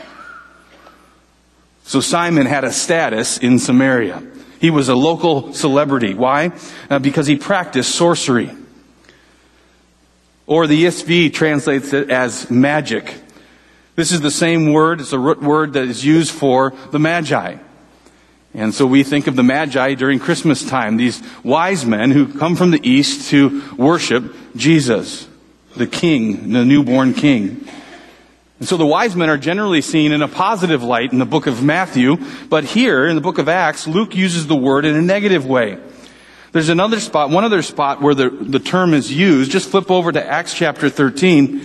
So 1.83 1.99
Simon 1.99 2.45
had 2.45 2.63
a 2.63 2.71
status 2.71 3.37
in 3.37 3.59
Samaria. 3.59 4.23
He 4.61 4.69
was 4.69 4.87
a 4.87 4.95
local 4.95 5.51
celebrity. 5.53 6.13
Why? 6.13 6.53
Uh, 6.89 6.99
because 6.99 7.27
he 7.27 7.35
practiced 7.35 7.93
sorcery. 7.93 8.49
Or 10.45 10.67
the 10.67 10.85
ESV 10.85 11.33
translates 11.33 11.91
it 11.91 12.09
as 12.09 12.49
magic. 12.49 13.13
This 13.97 14.13
is 14.13 14.21
the 14.21 14.31
same 14.31 14.71
word, 14.71 15.01
it's 15.01 15.11
a 15.11 15.19
root 15.19 15.41
word 15.41 15.73
that 15.73 15.83
is 15.83 16.05
used 16.05 16.31
for 16.31 16.73
the 16.91 16.97
Magi. 16.97 17.57
And 18.57 18.73
so 18.73 18.87
we 18.87 19.03
think 19.03 19.27
of 19.27 19.35
the 19.35 19.43
Magi 19.43 19.93
during 19.93 20.17
Christmas 20.17 20.67
time, 20.67 20.97
these 20.97 21.21
wise 21.43 21.85
men 21.85 22.09
who 22.09 22.27
come 22.27 22.55
from 22.55 22.71
the 22.71 22.81
east 22.81 23.29
to 23.29 23.61
worship 23.77 24.35
Jesus, 24.55 25.27
the 25.75 25.85
King, 25.85 26.53
the 26.53 26.65
newborn 26.65 27.13
King. 27.13 27.67
And 28.57 28.67
so 28.67 28.75
the 28.75 28.85
wise 28.85 29.15
men 29.15 29.29
are 29.29 29.37
generally 29.37 29.81
seen 29.81 30.11
in 30.11 30.23
a 30.23 30.27
positive 30.27 30.81
light 30.81 31.11
in 31.13 31.19
the 31.19 31.25
book 31.25 31.45
of 31.45 31.63
Matthew, 31.63 32.17
but 32.49 32.63
here 32.63 33.05
in 33.05 33.13
the 33.13 33.21
book 33.21 33.37
of 33.37 33.47
Acts, 33.47 33.85
Luke 33.85 34.15
uses 34.15 34.47
the 34.47 34.55
word 34.55 34.85
in 34.85 34.95
a 34.95 35.03
negative 35.03 35.45
way. 35.45 35.77
There's 36.51 36.69
another 36.69 36.99
spot, 36.99 37.29
one 37.29 37.43
other 37.43 37.61
spot 37.61 38.01
where 38.01 38.15
the, 38.15 38.31
the 38.31 38.59
term 38.59 38.95
is 38.95 39.13
used. 39.13 39.51
Just 39.51 39.69
flip 39.69 39.91
over 39.91 40.11
to 40.11 40.25
Acts 40.25 40.55
chapter 40.55 40.89
13, 40.89 41.61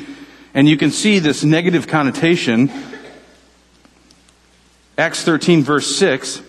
and 0.53 0.69
you 0.69 0.77
can 0.77 0.91
see 0.91 1.21
this 1.21 1.43
negative 1.43 1.87
connotation. 1.87 2.71
Acts 4.99 5.25
13 5.25 5.63
verse 5.63 5.97
6. 5.97 6.43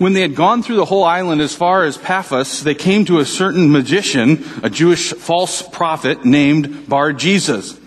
When 0.00 0.14
they 0.14 0.22
had 0.22 0.34
gone 0.34 0.62
through 0.62 0.76
the 0.76 0.86
whole 0.86 1.04
island 1.04 1.42
as 1.42 1.54
far 1.54 1.84
as 1.84 1.98
Paphos, 1.98 2.62
they 2.62 2.74
came 2.74 3.04
to 3.04 3.18
a 3.18 3.26
certain 3.26 3.70
magician, 3.70 4.42
a 4.62 4.70
Jewish 4.70 5.12
false 5.12 5.60
prophet 5.60 6.24
named 6.24 6.88
Bar 6.88 7.12
Jesus. 7.12 7.78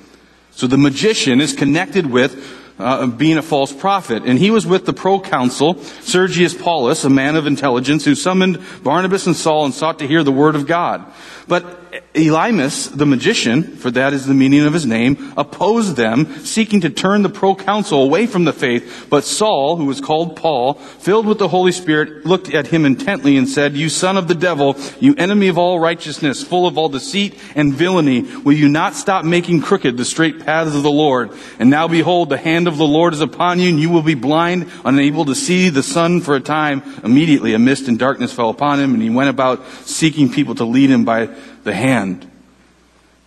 So 0.52 0.68
the 0.68 0.78
magician 0.78 1.42
is 1.42 1.54
connected 1.54 2.06
with 2.06 2.62
uh, 2.78 3.08
being 3.08 3.40
a 3.40 3.42
false 3.42 3.74
prophet. 3.74 4.22
And 4.28 4.38
he 4.38 4.52
was 4.52 4.64
with 4.64 4.86
the 4.86 4.94
proconsul, 4.94 5.80
Sergius 6.02 6.54
Paulus, 6.54 7.04
a 7.04 7.10
man 7.10 7.36
of 7.36 7.48
intelligence, 7.48 8.06
who 8.06 8.14
summoned 8.14 8.64
Barnabas 8.84 9.26
and 9.26 9.36
Saul 9.36 9.66
and 9.66 9.74
sought 9.74 9.98
to 9.98 10.08
hear 10.08 10.24
the 10.24 10.32
word 10.32 10.54
of 10.56 10.68
God. 10.68 11.04
But 11.48 11.83
Elymas, 12.16 12.96
the 12.96 13.06
magician, 13.06 13.64
for 13.64 13.92
that 13.92 14.14
is 14.14 14.26
the 14.26 14.34
meaning 14.34 14.66
of 14.66 14.74
his 14.74 14.86
name, 14.86 15.34
opposed 15.38 15.96
them, 15.96 16.40
seeking 16.40 16.82
to 16.82 16.90
turn 16.90 17.22
the 17.22 17.30
proconsul 17.30 18.04
away 18.04 18.26
from 18.26 18.46
the 18.46 18.54
faith. 18.54 19.08
But 19.10 19.24
Saul, 19.24 19.76
who 19.78 19.86
was 19.86 20.02
called 20.02 20.36
Paul, 20.36 20.74
filled 20.74 21.28
with 21.28 21.38
the 21.38 21.48
Holy 21.48 21.72
Spirit, 21.72 22.26
looked 22.26 22.54
at 22.54 22.68
him 22.68 22.86
intently 22.86 23.38
and 23.38 23.48
said, 23.48 23.74
You 23.74 23.90
son 23.90 24.18
of 24.18 24.28
the 24.28 24.36
devil, 24.36 24.76
you 25.00 25.14
enemy 25.18 25.50
of 25.50 25.58
all 25.58 25.80
righteousness, 25.80 26.44
full 26.44 26.66
of 26.66 26.78
all 26.78 26.90
deceit 26.90 27.40
and 27.56 27.74
villainy, 27.74 28.22
will 28.22 28.54
you 28.54 28.70
not 28.70 28.96
stop 28.96 29.24
making 29.24 29.62
crooked 29.62 29.96
the 29.96 30.06
straight 30.06 30.40
paths 30.46 30.76
of 30.76 30.84
the 30.84 30.92
Lord? 30.92 31.32
And 31.60 31.70
now 31.70 31.88
behold, 31.88 32.30
the 32.30 32.38
hand 32.38 32.68
of 32.68 32.78
the 32.78 32.88
Lord 32.88 33.14
is 33.14 33.22
upon 33.22 33.60
you, 33.60 33.70
and 33.70 33.80
you 33.80 33.90
will 33.90 34.02
be 34.02 34.16
blind, 34.16 34.72
unable 34.84 35.26
to 35.26 35.36
see 35.36 35.70
the 35.70 35.84
sun 35.84 36.22
for 36.22 36.36
a 36.36 36.42
time. 36.42 36.82
Immediately 37.04 37.54
a 37.54 37.60
mist 37.60 37.88
and 37.88 38.00
darkness 38.00 38.34
fell 38.34 38.50
upon 38.50 38.80
him, 38.80 38.94
and 38.94 39.04
he 39.04 39.10
went 39.10 39.30
about 39.30 39.66
seeking 39.86 40.32
people 40.32 40.56
to 40.56 40.66
lead 40.66 40.90
him 40.90 41.06
by 41.06 41.30
the 41.64 41.74
hand. 41.74 42.30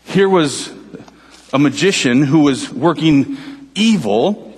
Here 0.05 0.29
was 0.29 0.71
a 1.53 1.59
magician 1.59 2.23
who 2.23 2.41
was 2.41 2.73
working 2.73 3.37
evil. 3.75 4.55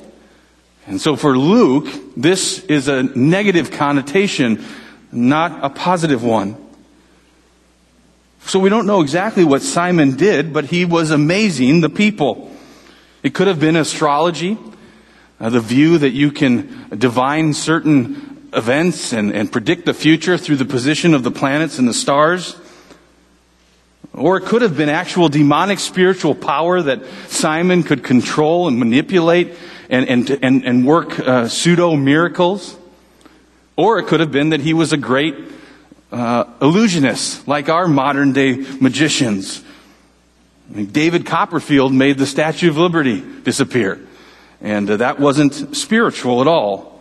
And 0.87 1.01
so 1.01 1.17
for 1.17 1.37
Luke, 1.37 1.87
this 2.17 2.61
is 2.65 2.89
a 2.89 3.03
negative 3.03 3.71
connotation, 3.71 4.65
not 5.13 5.65
a 5.65 5.71
positive 5.71 6.25
one. 6.25 6.57
So 8.47 8.59
we 8.59 8.71
don't 8.71 8.87
know 8.87 9.03
exactly 9.03 9.45
what 9.45 9.63
Simon 9.63 10.17
did, 10.17 10.53
but 10.53 10.67
he 10.67 10.85
was 10.85 11.11
amazing 11.11 11.83
the 11.83 11.91
people. 11.91 12.51
It 13.23 13.35
could 13.35 13.47
have 13.47 13.61
been 13.61 13.77
astrology, 13.77 14.57
uh, 15.39 15.51
the 15.51 15.61
view 15.61 15.99
that 15.99 16.11
you 16.11 16.31
can 16.31 16.89
divine 16.97 17.53
certain 17.53 18.49
events 18.55 19.13
and, 19.13 19.33
and 19.33 19.53
predict 19.53 19.85
the 19.85 19.93
future 19.93 20.39
through 20.39 20.57
the 20.57 20.65
position 20.65 21.13
of 21.13 21.23
the 21.23 21.31
planets 21.31 21.79
and 21.79 21.87
the 21.87 21.95
stars. 21.95 22.57
Or 24.13 24.37
it 24.37 24.47
could 24.47 24.63
have 24.63 24.77
been 24.77 24.89
actual 24.89 25.29
demonic 25.29 25.79
spiritual 25.79 26.35
power 26.35 26.83
that 26.83 27.05
Simon 27.29 27.83
could 27.83 28.03
control 28.03 28.67
and 28.67 28.79
manipulate 28.79 29.55
and, 29.89 30.09
and, 30.09 30.31
and, 30.43 30.65
and 30.65 30.87
work 30.87 31.19
uh, 31.21 31.49
pseudo 31.49 31.95
miracles. 31.97 32.77
Or 33.77 33.99
it 33.99 34.07
could 34.07 34.21
have 34.21 34.33
been 34.33 34.51
that 34.51 34.61
he 34.61 34.75
was 34.75 34.93
a 34.93 34.97
great 34.97 35.37
uh, 36.11 36.45
illusionist, 36.61 37.47
like 37.47 37.69
our 37.69 37.87
modern 37.87 38.33
day 38.33 38.57
magicians. 38.81 39.63
I 40.71 40.77
mean, 40.77 40.87
David 40.87 41.27
Copperfield 41.27 41.93
made 41.93 42.19
the 42.19 42.27
Statue 42.27 42.71
of 42.71 42.77
Liberty 42.77 43.23
disappear. 43.43 44.01
And 44.61 44.91
uh, 44.91 44.97
that 44.97 45.21
wasn't 45.21 45.77
spiritual 45.77 46.41
at 46.41 46.49
all. 46.49 47.01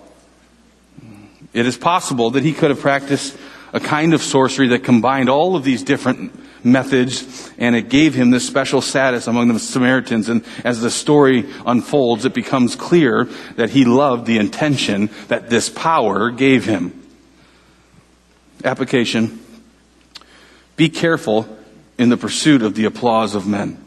It 1.53 1.65
is 1.65 1.77
possible 1.77 2.31
that 2.31 2.43
he 2.43 2.53
could 2.53 2.69
have 2.69 2.79
practiced 2.79 3.35
a 3.73 3.79
kind 3.79 4.13
of 4.13 4.21
sorcery 4.21 4.67
that 4.69 4.83
combined 4.83 5.29
all 5.29 5.55
of 5.55 5.63
these 5.63 5.83
different 5.83 6.31
methods, 6.71 7.51
and 7.57 7.75
it 7.75 7.89
gave 7.89 8.13
him 8.13 8.31
this 8.31 8.45
special 8.45 8.81
status 8.81 9.27
among 9.27 9.47
the 9.49 9.59
Samaritans. 9.59 10.29
And 10.29 10.43
as 10.63 10.81
the 10.81 10.91
story 10.91 11.45
unfolds, 11.65 12.25
it 12.25 12.33
becomes 12.33 12.75
clear 12.75 13.25
that 13.55 13.71
he 13.71 13.85
loved 13.85 14.25
the 14.25 14.37
intention 14.37 15.09
that 15.27 15.49
this 15.49 15.69
power 15.69 16.31
gave 16.31 16.65
him. 16.65 17.03
Application. 18.63 19.39
Be 20.75 20.89
careful 20.89 21.47
in 21.97 22.09
the 22.09 22.17
pursuit 22.17 22.61
of 22.61 22.75
the 22.75 22.85
applause 22.85 23.35
of 23.35 23.47
men. 23.47 23.83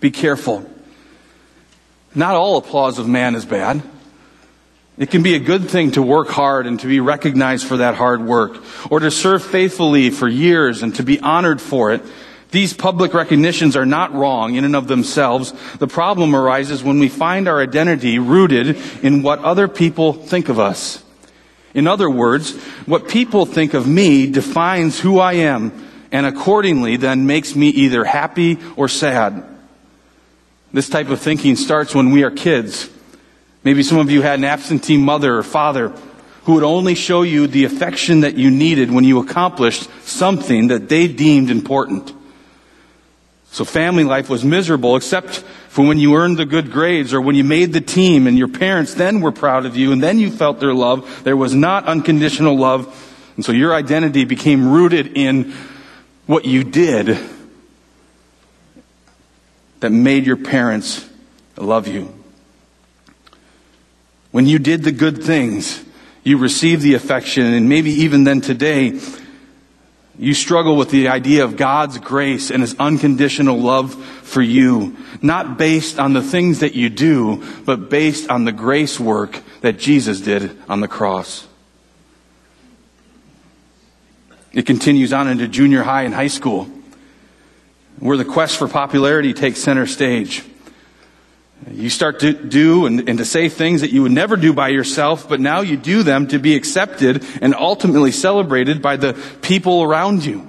Be 0.00 0.10
careful. 0.10 0.68
Not 2.14 2.36
all 2.36 2.56
applause 2.56 2.98
of 2.98 3.08
man 3.08 3.34
is 3.34 3.44
bad. 3.44 3.82
It 4.98 5.12
can 5.12 5.22
be 5.22 5.36
a 5.36 5.40
good 5.40 5.70
thing 5.70 5.92
to 5.92 6.02
work 6.02 6.28
hard 6.28 6.66
and 6.66 6.80
to 6.80 6.88
be 6.88 6.98
recognized 6.98 7.66
for 7.66 7.76
that 7.76 7.94
hard 7.94 8.20
work, 8.20 8.58
or 8.90 8.98
to 8.98 9.10
serve 9.10 9.44
faithfully 9.44 10.10
for 10.10 10.26
years 10.26 10.82
and 10.82 10.94
to 10.96 11.04
be 11.04 11.20
honored 11.20 11.60
for 11.60 11.92
it. 11.92 12.02
These 12.50 12.74
public 12.74 13.14
recognitions 13.14 13.76
are 13.76 13.86
not 13.86 14.12
wrong 14.14 14.54
in 14.54 14.64
and 14.64 14.74
of 14.74 14.88
themselves. 14.88 15.52
The 15.78 15.86
problem 15.86 16.34
arises 16.34 16.82
when 16.82 16.98
we 16.98 17.08
find 17.08 17.46
our 17.46 17.60
identity 17.60 18.18
rooted 18.18 18.76
in 19.02 19.22
what 19.22 19.38
other 19.40 19.68
people 19.68 20.14
think 20.14 20.48
of 20.48 20.58
us. 20.58 21.04
In 21.74 21.86
other 21.86 22.10
words, 22.10 22.56
what 22.86 23.08
people 23.08 23.46
think 23.46 23.74
of 23.74 23.86
me 23.86 24.26
defines 24.26 24.98
who 24.98 25.20
I 25.20 25.34
am, 25.34 25.86
and 26.10 26.26
accordingly 26.26 26.96
then 26.96 27.26
makes 27.26 27.54
me 27.54 27.68
either 27.68 28.02
happy 28.02 28.58
or 28.76 28.88
sad. 28.88 29.44
This 30.72 30.88
type 30.88 31.10
of 31.10 31.20
thinking 31.20 31.54
starts 31.54 31.94
when 31.94 32.10
we 32.10 32.24
are 32.24 32.30
kids. 32.30 32.90
Maybe 33.68 33.82
some 33.82 33.98
of 33.98 34.10
you 34.10 34.22
had 34.22 34.38
an 34.38 34.46
absentee 34.46 34.96
mother 34.96 35.36
or 35.36 35.42
father 35.42 35.92
who 36.44 36.54
would 36.54 36.62
only 36.62 36.94
show 36.94 37.20
you 37.20 37.46
the 37.46 37.66
affection 37.66 38.20
that 38.20 38.34
you 38.34 38.50
needed 38.50 38.90
when 38.90 39.04
you 39.04 39.18
accomplished 39.18 39.90
something 40.04 40.68
that 40.68 40.88
they 40.88 41.06
deemed 41.06 41.50
important. 41.50 42.10
So 43.50 43.66
family 43.66 44.04
life 44.04 44.30
was 44.30 44.42
miserable 44.42 44.96
except 44.96 45.40
for 45.68 45.86
when 45.86 45.98
you 45.98 46.14
earned 46.14 46.38
the 46.38 46.46
good 46.46 46.72
grades 46.72 47.12
or 47.12 47.20
when 47.20 47.36
you 47.36 47.44
made 47.44 47.74
the 47.74 47.82
team 47.82 48.26
and 48.26 48.38
your 48.38 48.48
parents 48.48 48.94
then 48.94 49.20
were 49.20 49.32
proud 49.32 49.66
of 49.66 49.76
you 49.76 49.92
and 49.92 50.02
then 50.02 50.18
you 50.18 50.30
felt 50.30 50.60
their 50.60 50.72
love. 50.72 51.22
There 51.24 51.36
was 51.36 51.54
not 51.54 51.84
unconditional 51.84 52.56
love. 52.56 52.86
And 53.36 53.44
so 53.44 53.52
your 53.52 53.74
identity 53.74 54.24
became 54.24 54.66
rooted 54.72 55.08
in 55.08 55.52
what 56.24 56.46
you 56.46 56.64
did 56.64 57.18
that 59.80 59.90
made 59.90 60.24
your 60.24 60.38
parents 60.38 61.06
love 61.58 61.86
you. 61.86 62.17
When 64.30 64.46
you 64.46 64.58
did 64.58 64.82
the 64.82 64.92
good 64.92 65.22
things, 65.22 65.84
you 66.22 66.38
received 66.38 66.82
the 66.82 66.94
affection, 66.94 67.46
and 67.46 67.68
maybe 67.68 67.90
even 67.90 68.24
then 68.24 68.40
today, 68.40 68.98
You 70.20 70.34
struggle 70.34 70.74
with 70.74 70.90
the 70.90 71.08
idea 71.08 71.44
of 71.44 71.56
God's 71.56 71.98
grace 71.98 72.50
and 72.50 72.60
His 72.60 72.74
unconditional 72.80 73.56
love 73.56 73.94
for 73.94 74.42
you, 74.42 74.96
not 75.22 75.56
based 75.56 76.00
on 76.00 76.12
the 76.12 76.22
things 76.22 76.58
that 76.58 76.74
you 76.74 76.90
do, 76.90 77.44
but 77.64 77.88
based 77.88 78.28
on 78.28 78.44
the 78.44 78.50
grace 78.50 78.98
work 78.98 79.40
that 79.60 79.78
Jesus 79.78 80.20
did 80.20 80.58
on 80.68 80.80
the 80.80 80.88
cross. 80.88 81.46
It 84.52 84.66
continues 84.66 85.12
on 85.12 85.28
into 85.28 85.46
junior 85.46 85.84
high 85.84 86.02
and 86.02 86.12
high 86.12 86.26
school, 86.26 86.68
where 88.00 88.16
the 88.16 88.24
quest 88.24 88.56
for 88.56 88.66
popularity 88.66 89.32
takes 89.32 89.60
center 89.60 89.86
stage. 89.86 90.44
You 91.70 91.90
start 91.90 92.20
to 92.20 92.32
do 92.32 92.86
and, 92.86 93.08
and, 93.08 93.18
to 93.18 93.24
say 93.24 93.48
things 93.48 93.80
that 93.80 93.90
you 93.90 94.02
would 94.02 94.12
never 94.12 94.36
do 94.36 94.52
by 94.52 94.68
yourself, 94.68 95.28
but 95.28 95.40
now 95.40 95.60
you 95.60 95.76
do 95.76 96.02
them 96.02 96.28
to 96.28 96.38
be 96.38 96.54
accepted 96.54 97.24
and 97.42 97.54
ultimately 97.54 98.12
celebrated 98.12 98.80
by 98.80 98.96
the 98.96 99.14
people 99.42 99.82
around 99.82 100.24
you. 100.24 100.46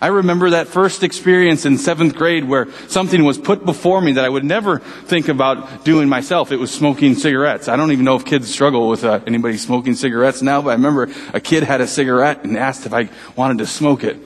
I 0.00 0.08
remember 0.08 0.50
that 0.50 0.68
first 0.68 1.02
experience 1.02 1.64
in 1.64 1.76
seventh 1.76 2.14
grade 2.14 2.44
where 2.44 2.68
something 2.86 3.24
was 3.24 3.36
put 3.36 3.64
before 3.64 4.00
me 4.00 4.12
that 4.12 4.24
I 4.24 4.28
would 4.28 4.44
never 4.44 4.78
think 4.78 5.28
about 5.28 5.84
doing 5.84 6.08
myself. 6.08 6.52
It 6.52 6.56
was 6.58 6.70
smoking 6.70 7.14
cigarettes. 7.16 7.66
I 7.68 7.76
don't 7.76 7.90
even 7.90 8.04
know 8.04 8.14
if 8.14 8.24
kids 8.24 8.48
struggle 8.48 8.88
with 8.88 9.02
uh, 9.04 9.20
anybody 9.26 9.56
smoking 9.56 9.94
cigarettes 9.94 10.40
now, 10.40 10.62
but 10.62 10.70
I 10.70 10.74
remember 10.74 11.08
a 11.34 11.40
kid 11.40 11.64
had 11.64 11.80
a 11.80 11.86
cigarette 11.88 12.44
and 12.44 12.56
asked 12.56 12.86
if 12.86 12.92
I 12.92 13.10
wanted 13.34 13.58
to 13.58 13.66
smoke 13.66 14.04
it. 14.04 14.18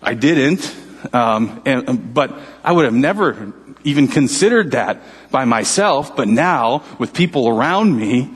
I 0.00 0.14
didn't, 0.14 0.72
um, 1.12 1.62
and, 1.64 2.14
but 2.14 2.38
I 2.62 2.70
would 2.70 2.84
have 2.84 2.94
never 2.94 3.52
even 3.82 4.08
considered 4.08 4.72
that 4.72 5.02
by 5.34 5.44
myself, 5.44 6.14
but 6.14 6.28
now 6.28 6.84
with 7.00 7.12
people 7.12 7.48
around 7.48 7.98
me, 7.98 8.30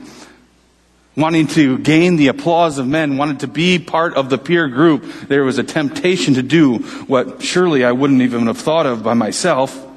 wanting 1.15 1.47
to 1.47 1.77
gain 1.77 2.17
the 2.17 2.27
applause 2.27 2.77
of 2.77 2.85
men, 2.85 3.15
wanted 3.15 3.39
to 3.39 3.47
be 3.47 3.79
part 3.79 4.15
of 4.15 4.29
the 4.29 4.37
peer 4.37 4.67
group, 4.67 5.05
there 5.29 5.45
was 5.45 5.57
a 5.57 5.63
temptation 5.63 6.33
to 6.33 6.43
do 6.43 6.79
what 7.07 7.41
surely 7.41 7.85
I 7.85 7.93
wouldn't 7.93 8.21
even 8.21 8.47
have 8.47 8.57
thought 8.57 8.85
of 8.85 9.01
by 9.01 9.13
myself. 9.13 9.87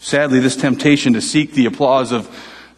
Sadly, 0.00 0.40
this 0.40 0.56
temptation 0.56 1.12
to 1.12 1.20
seek 1.20 1.52
the 1.52 1.66
applause 1.66 2.10
of 2.10 2.26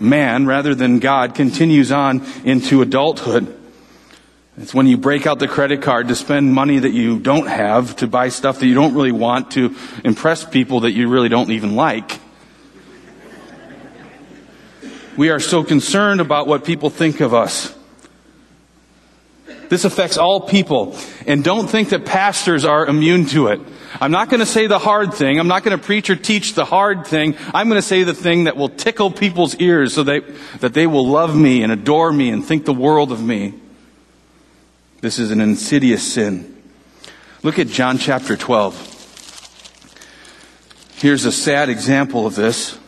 man 0.00 0.47
rather 0.47 0.75
than 0.75 0.99
God 0.99 1.37
continues 1.37 1.93
on 1.93 2.26
into 2.45 2.83
adulthood. 2.83 3.57
It's 4.61 4.75
when 4.75 4.87
you 4.87 4.99
break 4.99 5.26
out 5.26 5.38
the 5.38 5.49
credit 5.49 5.81
card 5.81 6.09
to 6.09 6.14
spend 6.14 6.52
money 6.52 6.79
that 6.79 6.90
you 6.90 7.19
don't 7.19 7.47
have, 7.47 7.97
to 7.97 8.07
buy 8.07 8.29
stuff 8.29 8.59
that 8.59 8.67
you 8.67 8.75
don't 8.75 8.93
really 8.93 9.11
want, 9.11 9.52
to 9.52 9.75
impress 10.05 10.45
people 10.45 10.81
that 10.81 10.93
you 10.93 11.09
really 11.09 11.31
don't 11.31 11.50
even 11.50 11.76
like. 11.76 12.21
We 15.17 15.31
are 15.31 15.40
so 15.40 15.64
concerned 15.64 16.21
about 16.21 16.47
what 16.47 16.67
people 16.67 16.90
think 16.90 17.21
of 17.21 17.33
us. 17.33 17.75
This 19.71 19.87
affects 19.87 20.19
all 20.19 20.43
people. 20.43 20.95
And 21.26 21.43
don't 21.43 21.67
think 21.67 21.88
that 21.88 22.05
pastors 22.05 22.67
are 22.67 22.85
immune 22.85 23.25
to 23.26 23.47
it. 23.47 23.61
I'm 23.99 24.11
not 24.11 24.29
going 24.29 24.40
to 24.40 24.47
say 24.47 24.67
the 24.67 24.79
hard 24.79 25.14
thing. 25.14 25.40
I'm 25.40 25.49
not 25.49 25.62
going 25.64 25.79
to 25.79 25.83
preach 25.83 26.11
or 26.11 26.17
teach 26.17 26.52
the 26.52 26.67
hard 26.67 27.07
thing. 27.07 27.35
I'm 27.55 27.71
going 27.71 27.81
to 27.81 27.87
say 27.87 28.02
the 28.02 28.12
thing 28.12 28.45
that 28.45 28.59
will 28.59 28.69
tickle 28.69 29.11
people's 29.11 29.55
ears 29.57 29.95
so 29.95 30.02
they, 30.02 30.21
that 30.59 30.75
they 30.75 30.87
will 30.87 31.09
love 31.09 31.35
me 31.35 31.62
and 31.62 31.73
adore 31.73 32.12
me 32.12 32.29
and 32.29 32.45
think 32.45 32.67
the 32.67 32.75
world 32.75 33.11
of 33.11 33.23
me. 33.23 33.55
This 35.00 35.19
is 35.19 35.30
an 35.30 35.40
insidious 35.40 36.12
sin. 36.12 36.62
Look 37.42 37.59
at 37.59 37.69
John 37.69 37.97
chapter 37.97 38.37
12. 38.37 38.88
Here's 40.97 41.25
a 41.25 41.33
sad 41.33 41.71
example 41.71 42.26
of 42.26 42.35
this. 42.35 42.78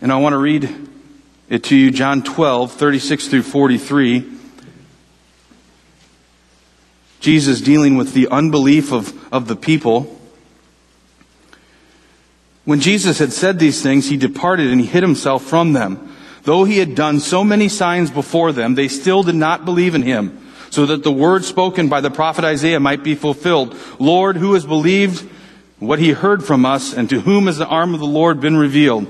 And 0.00 0.12
I 0.12 0.18
want 0.18 0.34
to 0.34 0.38
read 0.38 0.72
it 1.48 1.64
to 1.64 1.76
you, 1.76 1.90
John 1.90 2.22
12, 2.22 2.72
36 2.74 3.26
through 3.26 3.42
43. 3.42 4.30
Jesus 7.18 7.60
dealing 7.60 7.96
with 7.96 8.12
the 8.12 8.28
unbelief 8.28 8.92
of, 8.92 9.34
of 9.34 9.48
the 9.48 9.56
people. 9.56 10.16
When 12.64 12.78
Jesus 12.78 13.18
had 13.18 13.32
said 13.32 13.58
these 13.58 13.82
things, 13.82 14.08
he 14.08 14.16
departed 14.16 14.68
and 14.68 14.80
he 14.80 14.86
hid 14.86 15.02
himself 15.02 15.42
from 15.42 15.72
them. 15.72 16.14
Though 16.44 16.62
he 16.62 16.78
had 16.78 16.94
done 16.94 17.18
so 17.18 17.42
many 17.42 17.68
signs 17.68 18.12
before 18.12 18.52
them, 18.52 18.76
they 18.76 18.86
still 18.86 19.24
did 19.24 19.34
not 19.34 19.64
believe 19.64 19.96
in 19.96 20.02
him 20.02 20.44
so 20.70 20.86
that 20.86 21.02
the 21.02 21.12
word 21.12 21.44
spoken 21.44 21.88
by 21.88 22.00
the 22.00 22.10
prophet 22.10 22.44
Isaiah 22.44 22.80
might 22.80 23.02
be 23.02 23.14
fulfilled. 23.14 23.76
Lord, 23.98 24.36
who 24.36 24.54
has 24.54 24.66
believed 24.66 25.28
what 25.78 25.98
he 25.98 26.10
heard 26.10 26.44
from 26.44 26.66
us, 26.66 26.92
and 26.92 27.08
to 27.10 27.20
whom 27.20 27.46
has 27.46 27.58
the 27.58 27.66
arm 27.66 27.94
of 27.94 28.00
the 28.00 28.06
Lord 28.06 28.40
been 28.40 28.56
revealed? 28.56 29.06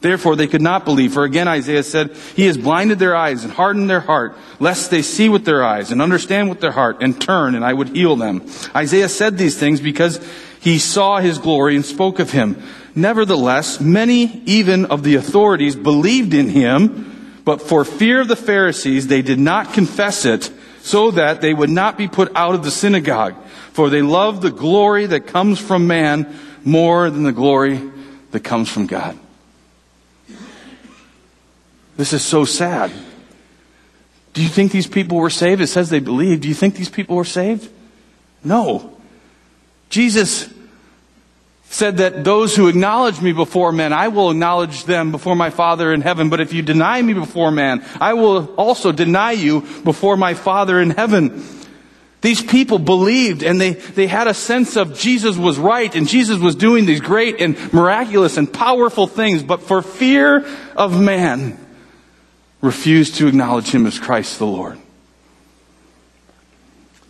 Therefore 0.00 0.34
they 0.34 0.46
could 0.46 0.62
not 0.62 0.84
believe, 0.84 1.12
for 1.12 1.24
again 1.24 1.48
Isaiah 1.48 1.82
said, 1.82 2.16
He 2.34 2.46
has 2.46 2.56
blinded 2.56 2.98
their 2.98 3.14
eyes 3.14 3.44
and 3.44 3.52
hardened 3.52 3.90
their 3.90 4.00
heart, 4.00 4.36
lest 4.58 4.90
they 4.90 5.02
see 5.02 5.28
with 5.28 5.44
their 5.44 5.62
eyes 5.62 5.92
and 5.92 6.00
understand 6.00 6.48
with 6.48 6.60
their 6.60 6.72
heart 6.72 6.98
and 7.02 7.20
turn, 7.20 7.54
and 7.54 7.64
I 7.64 7.72
would 7.72 7.90
heal 7.90 8.16
them. 8.16 8.42
Isaiah 8.74 9.08
said 9.08 9.36
these 9.36 9.58
things 9.58 9.80
because 9.80 10.20
he 10.60 10.78
saw 10.78 11.18
his 11.18 11.38
glory 11.38 11.76
and 11.76 11.84
spoke 11.84 12.18
of 12.18 12.30
him. 12.30 12.62
Nevertheless, 12.94 13.80
many 13.80 14.42
even 14.46 14.86
of 14.86 15.02
the 15.02 15.14
authorities 15.14 15.76
believed 15.76 16.34
in 16.34 16.48
him, 16.48 17.42
but 17.44 17.62
for 17.62 17.84
fear 17.84 18.20
of 18.20 18.28
the 18.28 18.36
Pharisees, 18.36 19.06
they 19.06 19.22
did 19.22 19.38
not 19.38 19.72
confess 19.72 20.24
it 20.24 20.50
so 20.82 21.10
that 21.12 21.40
they 21.40 21.54
would 21.54 21.70
not 21.70 21.96
be 21.98 22.08
put 22.08 22.34
out 22.34 22.54
of 22.54 22.64
the 22.64 22.70
synagogue. 22.70 23.34
For 23.72 23.90
they 23.90 24.02
love 24.02 24.40
the 24.40 24.50
glory 24.50 25.06
that 25.06 25.26
comes 25.26 25.58
from 25.58 25.86
man 25.86 26.34
more 26.64 27.10
than 27.10 27.22
the 27.22 27.32
glory 27.32 27.80
that 28.30 28.40
comes 28.40 28.68
from 28.68 28.86
God. 28.86 29.18
This 31.96 32.12
is 32.12 32.22
so 32.22 32.44
sad. 32.44 32.90
Do 34.32 34.42
you 34.42 34.48
think 34.48 34.72
these 34.72 34.86
people 34.86 35.18
were 35.18 35.30
saved? 35.30 35.60
It 35.60 35.66
says 35.66 35.90
they 35.90 36.00
believed. 36.00 36.42
Do 36.42 36.48
you 36.48 36.54
think 36.54 36.74
these 36.74 36.88
people 36.88 37.16
were 37.16 37.24
saved? 37.24 37.70
No. 38.42 38.96
Jesus 39.90 40.48
said 41.70 41.98
that 41.98 42.24
those 42.24 42.56
who 42.56 42.66
acknowledge 42.66 43.20
me 43.20 43.32
before 43.32 43.70
men, 43.70 43.92
I 43.92 44.08
will 44.08 44.32
acknowledge 44.32 44.84
them 44.84 45.12
before 45.12 45.36
my 45.36 45.50
Father 45.50 45.92
in 45.92 46.00
heaven. 46.00 46.28
But 46.28 46.40
if 46.40 46.52
you 46.52 46.62
deny 46.62 47.00
me 47.00 47.14
before 47.14 47.52
man, 47.52 47.84
I 48.00 48.14
will 48.14 48.52
also 48.56 48.90
deny 48.90 49.32
you 49.32 49.60
before 49.84 50.16
my 50.16 50.34
Father 50.34 50.80
in 50.80 50.90
heaven. 50.90 51.44
These 52.22 52.42
people 52.42 52.80
believed 52.80 53.44
and 53.44 53.60
they, 53.60 53.74
they 53.74 54.08
had 54.08 54.26
a 54.26 54.34
sense 54.34 54.76
of 54.76 54.98
Jesus 54.98 55.36
was 55.36 55.58
right 55.58 55.94
and 55.94 56.08
Jesus 56.08 56.38
was 56.38 56.56
doing 56.56 56.86
these 56.86 57.00
great 57.00 57.40
and 57.40 57.56
miraculous 57.72 58.36
and 58.36 58.52
powerful 58.52 59.06
things, 59.06 59.44
but 59.44 59.62
for 59.62 59.80
fear 59.80 60.44
of 60.74 61.00
man, 61.00 61.56
refused 62.60 63.14
to 63.14 63.28
acknowledge 63.28 63.70
him 63.70 63.86
as 63.86 63.98
Christ 63.98 64.40
the 64.40 64.46
Lord. 64.46 64.76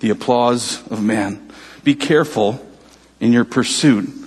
The 0.00 0.10
applause 0.10 0.86
of 0.88 1.02
man. 1.02 1.50
Be 1.82 1.94
careful 1.94 2.64
in 3.20 3.32
your 3.32 3.46
pursuit 3.46 4.19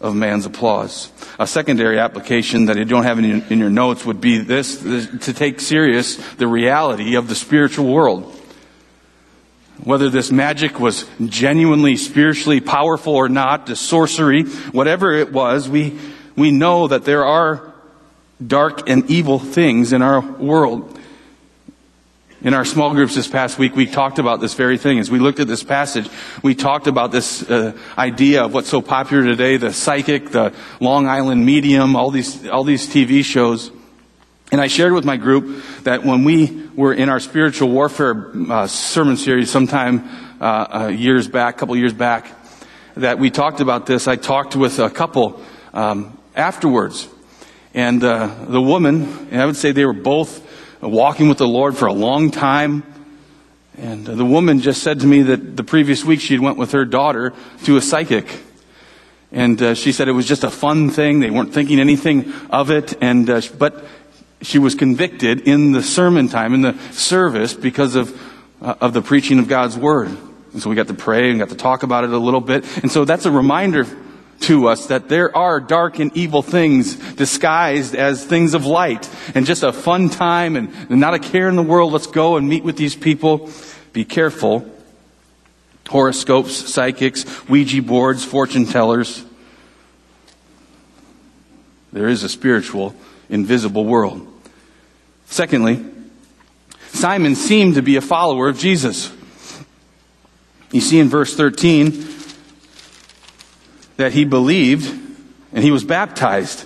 of 0.00 0.14
man's 0.14 0.46
applause. 0.46 1.10
A 1.38 1.46
secondary 1.46 1.98
application 1.98 2.66
that 2.66 2.76
you 2.76 2.84
don't 2.84 3.04
have 3.04 3.18
in 3.18 3.24
your, 3.24 3.42
in 3.50 3.58
your 3.58 3.70
notes 3.70 4.04
would 4.04 4.20
be 4.20 4.38
this, 4.38 4.78
this, 4.78 5.06
to 5.26 5.32
take 5.32 5.60
serious 5.60 6.16
the 6.34 6.46
reality 6.46 7.16
of 7.16 7.28
the 7.28 7.34
spiritual 7.34 7.92
world. 7.92 8.36
Whether 9.84 10.10
this 10.10 10.30
magic 10.30 10.78
was 10.78 11.08
genuinely 11.24 11.96
spiritually 11.96 12.60
powerful 12.60 13.14
or 13.14 13.28
not, 13.28 13.66
the 13.66 13.76
sorcery, 13.76 14.44
whatever 14.44 15.12
it 15.12 15.32
was, 15.32 15.68
we, 15.68 15.98
we 16.36 16.50
know 16.50 16.88
that 16.88 17.04
there 17.04 17.24
are 17.24 17.72
dark 18.44 18.88
and 18.88 19.10
evil 19.10 19.38
things 19.38 19.92
in 19.92 20.02
our 20.02 20.20
world. 20.20 20.99
In 22.42 22.54
our 22.54 22.64
small 22.64 22.94
groups 22.94 23.14
this 23.14 23.28
past 23.28 23.58
week, 23.58 23.76
we 23.76 23.84
talked 23.84 24.18
about 24.18 24.40
this 24.40 24.54
very 24.54 24.78
thing. 24.78 24.98
As 24.98 25.10
we 25.10 25.18
looked 25.18 25.40
at 25.40 25.46
this 25.46 25.62
passage, 25.62 26.08
we 26.42 26.54
talked 26.54 26.86
about 26.86 27.12
this 27.12 27.42
uh, 27.42 27.76
idea 27.98 28.44
of 28.44 28.54
what's 28.54 28.70
so 28.70 28.80
popular 28.80 29.22
today, 29.22 29.58
the 29.58 29.74
psychic, 29.74 30.30
the 30.30 30.54
Long 30.80 31.06
Island 31.06 31.44
medium, 31.44 31.96
all 31.96 32.10
these, 32.10 32.48
all 32.48 32.64
these 32.64 32.88
TV 32.88 33.22
shows. 33.22 33.70
And 34.50 34.58
I 34.58 34.68
shared 34.68 34.94
with 34.94 35.04
my 35.04 35.18
group 35.18 35.62
that 35.82 36.02
when 36.02 36.24
we 36.24 36.66
were 36.74 36.94
in 36.94 37.10
our 37.10 37.20
spiritual 37.20 37.68
warfare 37.68 38.32
uh, 38.50 38.66
sermon 38.66 39.18
series 39.18 39.50
sometime 39.50 40.08
uh, 40.40 40.84
uh 40.84 40.86
years 40.88 41.28
back, 41.28 41.56
a 41.56 41.58
couple 41.58 41.76
years 41.76 41.92
back, 41.92 42.32
that 42.94 43.18
we 43.18 43.30
talked 43.30 43.60
about 43.60 43.84
this. 43.84 44.08
I 44.08 44.16
talked 44.16 44.56
with 44.56 44.78
a 44.78 44.88
couple 44.88 45.42
um, 45.74 46.18
afterwards, 46.34 47.06
and 47.74 48.02
uh, 48.02 48.34
the 48.48 48.62
woman, 48.62 49.28
and 49.30 49.42
I 49.42 49.44
would 49.44 49.56
say 49.56 49.72
they 49.72 49.84
were 49.84 49.92
both 49.92 50.46
walking 50.88 51.28
with 51.28 51.38
the 51.38 51.48
Lord 51.48 51.76
for 51.76 51.86
a 51.86 51.92
long 51.92 52.30
time. 52.30 52.82
And 53.76 54.04
the 54.06 54.24
woman 54.24 54.60
just 54.60 54.82
said 54.82 55.00
to 55.00 55.06
me 55.06 55.22
that 55.22 55.56
the 55.56 55.64
previous 55.64 56.04
week 56.04 56.20
she 56.20 56.38
went 56.38 56.58
with 56.58 56.72
her 56.72 56.84
daughter 56.84 57.32
to 57.64 57.76
a 57.76 57.80
psychic. 57.80 58.26
And 59.32 59.60
uh, 59.62 59.74
she 59.74 59.92
said 59.92 60.08
it 60.08 60.12
was 60.12 60.26
just 60.26 60.44
a 60.44 60.50
fun 60.50 60.90
thing. 60.90 61.20
They 61.20 61.30
weren't 61.30 61.54
thinking 61.54 61.78
anything 61.78 62.32
of 62.50 62.70
it. 62.70 62.94
And, 63.00 63.30
uh, 63.30 63.40
but 63.58 63.84
she 64.42 64.58
was 64.58 64.74
convicted 64.74 65.42
in 65.42 65.72
the 65.72 65.82
sermon 65.82 66.28
time, 66.28 66.52
in 66.54 66.62
the 66.62 66.78
service, 66.92 67.54
because 67.54 67.94
of, 67.94 68.20
uh, 68.60 68.74
of 68.80 68.92
the 68.92 69.02
preaching 69.02 69.38
of 69.38 69.48
God's 69.48 69.78
word. 69.78 70.08
And 70.52 70.60
so 70.60 70.68
we 70.68 70.76
got 70.76 70.88
to 70.88 70.94
pray 70.94 71.30
and 71.30 71.38
got 71.38 71.50
to 71.50 71.56
talk 71.56 71.84
about 71.84 72.04
it 72.04 72.10
a 72.10 72.18
little 72.18 72.40
bit. 72.40 72.64
And 72.82 72.90
so 72.90 73.04
that's 73.04 73.24
a 73.24 73.30
reminder 73.30 73.86
to 74.40 74.68
us 74.68 74.86
that 74.86 75.08
there 75.08 75.36
are 75.36 75.60
dark 75.60 75.98
and 75.98 76.16
evil 76.16 76.42
things 76.42 76.96
disguised 77.14 77.94
as 77.94 78.24
things 78.24 78.54
of 78.54 78.66
light 78.66 79.08
and 79.34 79.46
just 79.46 79.62
a 79.62 79.72
fun 79.72 80.08
time 80.08 80.56
and 80.56 80.90
not 80.90 81.14
a 81.14 81.18
care 81.18 81.48
in 81.48 81.56
the 81.56 81.62
world. 81.62 81.92
Let's 81.92 82.06
go 82.06 82.36
and 82.36 82.48
meet 82.48 82.64
with 82.64 82.76
these 82.76 82.96
people. 82.96 83.50
be 83.92 84.04
careful. 84.04 84.66
Horoscopes, 85.88 86.72
psychics, 86.72 87.48
Ouija 87.48 87.82
boards, 87.82 88.24
fortune 88.24 88.64
tellers. 88.64 89.24
There 91.92 92.08
is 92.08 92.22
a 92.22 92.28
spiritual, 92.28 92.94
invisible 93.28 93.84
world. 93.84 94.26
Secondly, 95.26 95.84
Simon 96.92 97.34
seemed 97.34 97.74
to 97.74 97.82
be 97.82 97.96
a 97.96 98.00
follower 98.00 98.48
of 98.48 98.58
Jesus. 98.58 99.12
You 100.70 100.80
see 100.80 101.00
in 101.00 101.08
verse 101.08 101.36
13 101.36 102.19
that 104.00 104.12
he 104.12 104.24
believed 104.24 104.88
and 105.52 105.62
he 105.62 105.70
was 105.70 105.84
baptized. 105.84 106.64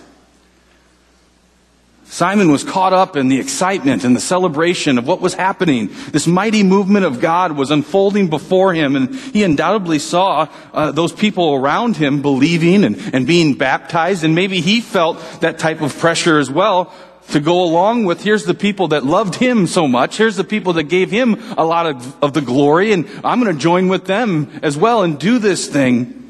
Simon 2.04 2.52
was 2.52 2.62
caught 2.62 2.92
up 2.92 3.16
in 3.16 3.28
the 3.28 3.40
excitement 3.40 4.04
and 4.04 4.14
the 4.14 4.20
celebration 4.20 4.98
of 4.98 5.06
what 5.06 5.20
was 5.20 5.34
happening. 5.34 5.90
This 6.12 6.28
mighty 6.28 6.62
movement 6.62 7.04
of 7.04 7.20
God 7.20 7.52
was 7.52 7.72
unfolding 7.72 8.30
before 8.30 8.72
him, 8.72 8.94
and 8.94 9.12
he 9.16 9.42
undoubtedly 9.42 9.98
saw 9.98 10.46
uh, 10.72 10.92
those 10.92 11.12
people 11.12 11.54
around 11.54 11.96
him 11.96 12.22
believing 12.22 12.84
and, 12.84 12.96
and 13.12 13.26
being 13.26 13.54
baptized, 13.54 14.22
and 14.22 14.36
maybe 14.36 14.60
he 14.60 14.80
felt 14.80 15.18
that 15.40 15.58
type 15.58 15.80
of 15.80 15.98
pressure 15.98 16.38
as 16.38 16.48
well 16.48 16.94
to 17.30 17.40
go 17.40 17.64
along 17.64 18.04
with 18.04 18.22
here's 18.22 18.44
the 18.44 18.54
people 18.54 18.88
that 18.88 19.04
loved 19.04 19.34
him 19.34 19.66
so 19.66 19.88
much, 19.88 20.18
here's 20.18 20.36
the 20.36 20.44
people 20.44 20.74
that 20.74 20.84
gave 20.84 21.10
him 21.10 21.42
a 21.58 21.64
lot 21.64 21.86
of, 21.86 22.22
of 22.22 22.32
the 22.32 22.42
glory, 22.42 22.92
and 22.92 23.08
I'm 23.24 23.42
going 23.42 23.52
to 23.52 23.60
join 23.60 23.88
with 23.88 24.04
them 24.04 24.60
as 24.62 24.76
well 24.76 25.02
and 25.02 25.18
do 25.18 25.40
this 25.40 25.66
thing. 25.66 26.23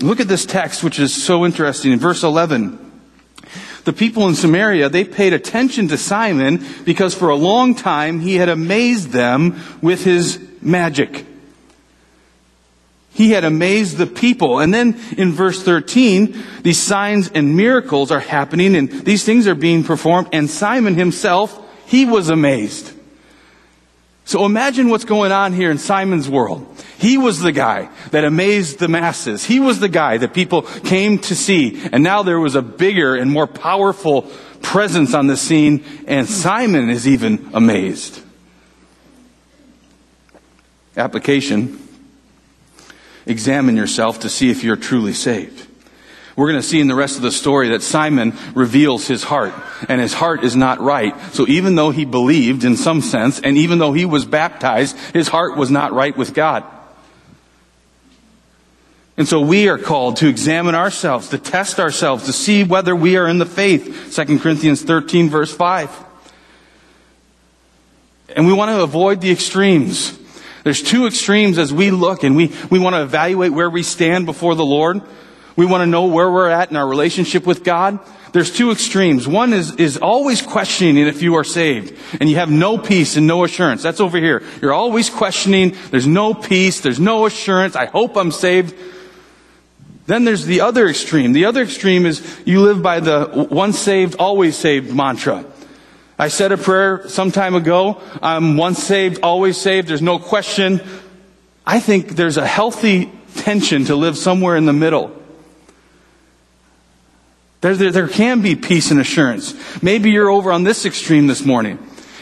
Look 0.00 0.20
at 0.20 0.28
this 0.28 0.46
text, 0.46 0.82
which 0.82 0.98
is 0.98 1.22
so 1.22 1.44
interesting. 1.44 1.92
In 1.92 1.98
verse 1.98 2.22
11, 2.22 2.78
the 3.84 3.92
people 3.92 4.28
in 4.28 4.34
Samaria, 4.34 4.88
they 4.88 5.04
paid 5.04 5.32
attention 5.32 5.88
to 5.88 5.98
Simon 5.98 6.64
because 6.84 7.14
for 7.14 7.28
a 7.28 7.36
long 7.36 7.74
time 7.74 8.20
he 8.20 8.36
had 8.36 8.48
amazed 8.48 9.10
them 9.10 9.60
with 9.82 10.04
his 10.04 10.38
magic. 10.62 11.26
He 13.12 13.32
had 13.32 13.44
amazed 13.44 13.98
the 13.98 14.06
people. 14.06 14.60
And 14.60 14.72
then 14.72 14.98
in 15.18 15.32
verse 15.32 15.62
13, 15.62 16.42
these 16.62 16.78
signs 16.78 17.30
and 17.34 17.56
miracles 17.56 18.10
are 18.10 18.20
happening 18.20 18.76
and 18.76 18.90
these 18.90 19.24
things 19.24 19.46
are 19.46 19.54
being 19.54 19.84
performed 19.84 20.28
and 20.32 20.48
Simon 20.48 20.94
himself, 20.94 21.58
he 21.86 22.06
was 22.06 22.30
amazed. 22.30 22.92
So 24.24 24.46
imagine 24.46 24.88
what's 24.88 25.04
going 25.04 25.32
on 25.32 25.52
here 25.52 25.70
in 25.70 25.78
Simon's 25.78 26.28
world. 26.28 26.69
He 27.00 27.16
was 27.16 27.40
the 27.40 27.50
guy 27.50 27.88
that 28.10 28.24
amazed 28.24 28.78
the 28.78 28.86
masses. 28.88 29.42
He 29.42 29.58
was 29.58 29.80
the 29.80 29.88
guy 29.88 30.18
that 30.18 30.34
people 30.34 30.62
came 30.62 31.18
to 31.20 31.34
see. 31.34 31.80
And 31.92 32.04
now 32.04 32.22
there 32.22 32.38
was 32.38 32.54
a 32.54 32.62
bigger 32.62 33.16
and 33.16 33.30
more 33.30 33.46
powerful 33.46 34.30
presence 34.60 35.14
on 35.14 35.26
the 35.26 35.36
scene, 35.38 35.82
and 36.06 36.28
Simon 36.28 36.90
is 36.90 37.08
even 37.08 37.50
amazed. 37.54 38.22
Application 40.94 41.78
Examine 43.26 43.76
yourself 43.76 44.20
to 44.20 44.28
see 44.28 44.50
if 44.50 44.64
you're 44.64 44.76
truly 44.76 45.12
saved. 45.12 45.66
We're 46.36 46.48
going 46.48 46.60
to 46.60 46.66
see 46.66 46.80
in 46.80 46.88
the 46.88 46.94
rest 46.94 47.16
of 47.16 47.22
the 47.22 47.30
story 47.30 47.68
that 47.68 47.82
Simon 47.82 48.36
reveals 48.54 49.06
his 49.06 49.22
heart, 49.22 49.52
and 49.88 50.00
his 50.00 50.14
heart 50.14 50.42
is 50.42 50.56
not 50.56 50.80
right. 50.80 51.14
So 51.32 51.46
even 51.46 51.76
though 51.76 51.90
he 51.90 52.04
believed 52.04 52.64
in 52.64 52.76
some 52.76 53.02
sense, 53.02 53.40
and 53.40 53.56
even 53.56 53.78
though 53.78 53.92
he 53.92 54.04
was 54.04 54.24
baptized, 54.24 54.96
his 55.12 55.28
heart 55.28 55.56
was 55.56 55.70
not 55.70 55.92
right 55.92 56.16
with 56.16 56.34
God. 56.34 56.64
And 59.20 59.28
so 59.28 59.42
we 59.42 59.68
are 59.68 59.76
called 59.76 60.16
to 60.16 60.28
examine 60.28 60.74
ourselves, 60.74 61.28
to 61.28 61.36
test 61.36 61.78
ourselves, 61.78 62.24
to 62.24 62.32
see 62.32 62.64
whether 62.64 62.96
we 62.96 63.18
are 63.18 63.28
in 63.28 63.36
the 63.36 63.44
faith. 63.44 64.14
2 64.16 64.38
Corinthians 64.38 64.82
13 64.82 65.28
verse 65.28 65.54
5. 65.54 65.94
And 68.34 68.46
we 68.46 68.54
want 68.54 68.70
to 68.70 68.80
avoid 68.82 69.20
the 69.20 69.30
extremes. 69.30 70.18
There's 70.64 70.82
two 70.82 71.06
extremes 71.06 71.58
as 71.58 71.70
we 71.70 71.90
look 71.90 72.24
and 72.24 72.34
we, 72.34 72.50
we 72.70 72.78
want 72.78 72.96
to 72.96 73.02
evaluate 73.02 73.52
where 73.52 73.68
we 73.68 73.82
stand 73.82 74.24
before 74.24 74.54
the 74.54 74.64
Lord. 74.64 75.02
We 75.54 75.66
want 75.66 75.82
to 75.82 75.86
know 75.86 76.06
where 76.06 76.30
we're 76.30 76.48
at 76.48 76.70
in 76.70 76.78
our 76.78 76.88
relationship 76.88 77.46
with 77.46 77.62
God. 77.62 77.98
There's 78.32 78.50
two 78.50 78.70
extremes. 78.70 79.28
One 79.28 79.52
is, 79.52 79.76
is 79.76 79.98
always 79.98 80.40
questioning 80.40 80.96
if 80.96 81.20
you 81.20 81.34
are 81.34 81.44
saved 81.44 81.94
and 82.18 82.30
you 82.30 82.36
have 82.36 82.50
no 82.50 82.78
peace 82.78 83.18
and 83.18 83.26
no 83.26 83.44
assurance. 83.44 83.82
That's 83.82 84.00
over 84.00 84.16
here. 84.16 84.42
You're 84.62 84.72
always 84.72 85.10
questioning. 85.10 85.76
There's 85.90 86.06
no 86.06 86.32
peace. 86.32 86.80
There's 86.80 86.98
no 86.98 87.26
assurance. 87.26 87.76
I 87.76 87.84
hope 87.84 88.16
I'm 88.16 88.32
saved. 88.32 88.74
Then 90.06 90.24
there's 90.24 90.44
the 90.44 90.62
other 90.62 90.88
extreme. 90.88 91.32
The 91.32 91.44
other 91.44 91.62
extreme 91.62 92.06
is 92.06 92.40
you 92.44 92.62
live 92.62 92.82
by 92.82 93.00
the 93.00 93.48
once 93.50 93.78
saved, 93.78 94.16
always 94.18 94.56
saved 94.56 94.94
mantra. 94.94 95.44
I 96.18 96.28
said 96.28 96.52
a 96.52 96.58
prayer 96.58 97.08
some 97.08 97.32
time 97.32 97.54
ago. 97.54 98.00
I'm 98.20 98.56
once 98.56 98.82
saved, 98.82 99.20
always 99.22 99.56
saved. 99.56 99.88
There's 99.88 100.02
no 100.02 100.18
question. 100.18 100.82
I 101.66 101.80
think 101.80 102.10
there's 102.10 102.36
a 102.36 102.46
healthy 102.46 103.10
tension 103.36 103.86
to 103.86 103.96
live 103.96 104.18
somewhere 104.18 104.56
in 104.56 104.66
the 104.66 104.72
middle. 104.72 105.16
There, 107.60 107.74
there, 107.76 107.90
there, 107.90 108.08
can 108.08 108.40
be 108.40 108.56
peace 108.56 108.90
and 108.90 109.00
assurance. 109.00 109.54
Maybe 109.82 110.10
you're 110.10 110.30
over 110.30 110.50
on 110.50 110.64
this 110.64 110.86
extreme 110.86 111.26
this 111.26 111.44
morning 111.44 111.78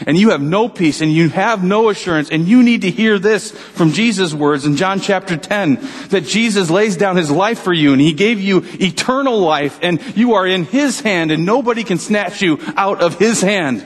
and 0.07 0.17
you 0.17 0.29
have 0.31 0.41
no 0.41 0.69
peace 0.69 1.01
and 1.01 1.11
you 1.11 1.29
have 1.29 1.63
no 1.63 1.89
assurance 1.89 2.29
and 2.29 2.47
you 2.47 2.63
need 2.63 2.81
to 2.81 2.91
hear 2.91 3.19
this 3.19 3.51
from 3.51 3.91
Jesus' 3.91 4.33
words 4.33 4.65
in 4.65 4.75
John 4.75 4.99
chapter 4.99 5.37
10 5.37 5.79
that 6.09 6.25
Jesus 6.25 6.69
lays 6.69 6.97
down 6.97 7.15
his 7.15 7.31
life 7.31 7.59
for 7.59 7.73
you 7.73 7.91
and 7.91 8.01
he 8.01 8.13
gave 8.13 8.39
you 8.39 8.63
eternal 8.79 9.39
life 9.39 9.79
and 9.81 10.01
you 10.15 10.33
are 10.33 10.47
in 10.47 10.65
his 10.65 11.01
hand 11.01 11.31
and 11.31 11.45
nobody 11.45 11.83
can 11.83 11.97
snatch 11.97 12.41
you 12.41 12.59
out 12.75 13.01
of 13.01 13.17
his 13.19 13.41
hand. 13.41 13.85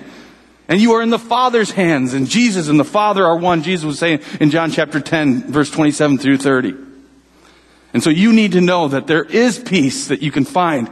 And 0.67 0.80
you 0.80 0.93
are 0.93 1.02
in 1.02 1.10
the 1.10 1.19
Father's 1.19 1.71
hands 1.71 2.13
and 2.13 2.28
Jesus 2.28 2.67
and 2.67 2.80
the 2.80 2.86
Father 2.86 3.26
are 3.26 3.38
one. 3.38 3.63
Jesus 3.63 3.86
was 3.86 3.99
saying 3.99 4.21
in 4.39 4.49
John 4.49 4.71
chapter 4.71 4.99
10 4.99 5.52
verse 5.52 5.69
27 5.69 6.17
through 6.17 6.38
30. 6.38 6.76
And 7.93 8.02
so 8.02 8.10
you 8.10 8.34
need 8.34 8.54
to 8.54 8.62
know 8.62 8.88
that 8.88 9.08
there 9.08 9.23
is 9.23 9.60
peace 9.60 10.08
that 10.08 10.21
you 10.21 10.32
can 10.32 10.45
find 10.45 10.89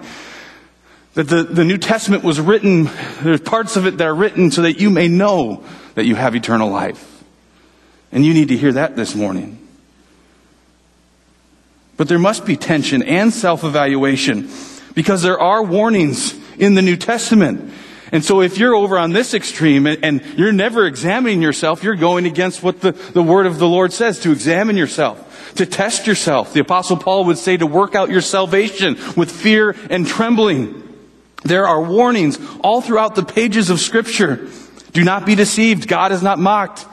that 1.13 1.27
the, 1.27 1.43
the 1.43 1.65
New 1.65 1.77
Testament 1.77 2.23
was 2.23 2.39
written, 2.39 2.89
there's 3.21 3.41
parts 3.41 3.75
of 3.75 3.85
it 3.85 3.97
that 3.97 4.07
are 4.07 4.15
written 4.15 4.51
so 4.51 4.61
that 4.61 4.79
you 4.79 4.89
may 4.89 5.07
know 5.07 5.63
that 5.95 6.05
you 6.05 6.15
have 6.15 6.35
eternal 6.35 6.69
life. 6.69 7.23
And 8.11 8.25
you 8.25 8.33
need 8.33 8.49
to 8.49 8.57
hear 8.57 8.73
that 8.73 8.95
this 8.95 9.15
morning. 9.15 9.57
But 11.97 12.07
there 12.07 12.19
must 12.19 12.45
be 12.45 12.55
tension 12.57 13.03
and 13.03 13.33
self-evaluation 13.33 14.49
because 14.95 15.21
there 15.21 15.39
are 15.39 15.63
warnings 15.63 16.35
in 16.57 16.73
the 16.73 16.81
New 16.81 16.97
Testament. 16.97 17.73
And 18.11 18.25
so 18.25 18.41
if 18.41 18.57
you're 18.57 18.75
over 18.75 18.97
on 18.97 19.11
this 19.11 19.33
extreme 19.33 19.85
and 19.85 20.21
you're 20.35 20.51
never 20.51 20.85
examining 20.85 21.41
yourself, 21.41 21.83
you're 21.83 21.95
going 21.95 22.25
against 22.25 22.63
what 22.63 22.81
the, 22.81 22.91
the 22.91 23.23
word 23.23 23.45
of 23.45 23.59
the 23.59 23.67
Lord 23.67 23.93
says 23.93 24.19
to 24.21 24.31
examine 24.31 24.75
yourself, 24.75 25.53
to 25.55 25.65
test 25.65 26.07
yourself. 26.07 26.53
The 26.53 26.61
apostle 26.61 26.97
Paul 26.97 27.25
would 27.25 27.37
say 27.37 27.55
to 27.55 27.67
work 27.67 27.95
out 27.95 28.09
your 28.09 28.21
salvation 28.21 28.97
with 29.15 29.31
fear 29.31 29.75
and 29.89 30.05
trembling. 30.05 30.90
There 31.43 31.67
are 31.67 31.81
warnings 31.81 32.39
all 32.61 32.81
throughout 32.81 33.15
the 33.15 33.23
pages 33.23 33.69
of 33.69 33.79
scripture. 33.79 34.47
Do 34.93 35.03
not 35.03 35.25
be 35.25 35.35
deceived. 35.35 35.87
God 35.87 36.11
is 36.11 36.21
not 36.21 36.39
mocked. 36.39 36.85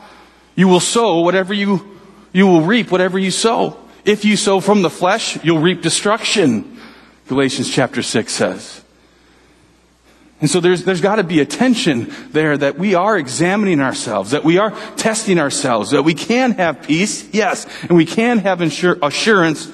You 0.54 0.68
will 0.68 0.80
sow 0.80 1.20
whatever 1.20 1.52
you, 1.52 1.98
you 2.32 2.46
will 2.46 2.62
reap 2.62 2.90
whatever 2.90 3.18
you 3.18 3.30
sow. 3.30 3.78
If 4.04 4.24
you 4.24 4.36
sow 4.36 4.60
from 4.60 4.82
the 4.82 4.90
flesh, 4.90 5.42
you'll 5.44 5.60
reap 5.60 5.82
destruction. 5.82 6.78
Galatians 7.28 7.70
chapter 7.70 8.02
6 8.02 8.32
says. 8.32 8.82
And 10.40 10.48
so 10.48 10.60
there's, 10.60 10.84
there's 10.84 11.00
got 11.00 11.16
to 11.16 11.24
be 11.24 11.40
a 11.40 11.44
tension 11.44 12.12
there 12.30 12.56
that 12.56 12.78
we 12.78 12.94
are 12.94 13.18
examining 13.18 13.80
ourselves, 13.80 14.30
that 14.30 14.44
we 14.44 14.58
are 14.58 14.70
testing 14.96 15.38
ourselves, 15.38 15.90
that 15.90 16.04
we 16.04 16.14
can 16.14 16.52
have 16.52 16.82
peace, 16.82 17.28
yes, 17.34 17.66
and 17.82 17.96
we 17.96 18.06
can 18.06 18.38
have 18.38 18.60
assurance, 18.60 19.70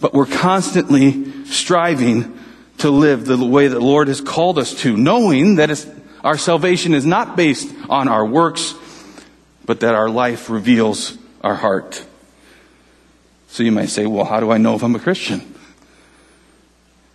but 0.00 0.12
we're 0.12 0.26
constantly 0.26 1.46
striving 1.46 2.38
to 2.82 2.90
live 2.90 3.24
the 3.24 3.36
way 3.36 3.68
that 3.68 3.74
the 3.74 3.84
Lord 3.84 4.08
has 4.08 4.20
called 4.20 4.58
us 4.58 4.74
to, 4.82 4.96
knowing 4.96 5.56
that 5.56 5.86
our 6.22 6.36
salvation 6.36 6.94
is 6.94 7.06
not 7.06 7.36
based 7.36 7.72
on 7.88 8.08
our 8.08 8.24
works, 8.24 8.74
but 9.64 9.80
that 9.80 9.94
our 9.94 10.10
life 10.10 10.50
reveals 10.50 11.16
our 11.42 11.54
heart. 11.54 12.04
So 13.48 13.62
you 13.62 13.72
might 13.72 13.88
say, 13.88 14.06
well, 14.06 14.24
how 14.24 14.40
do 14.40 14.50
I 14.50 14.58
know 14.58 14.74
if 14.74 14.82
I'm 14.82 14.94
a 14.94 14.98
Christian? 14.98 15.54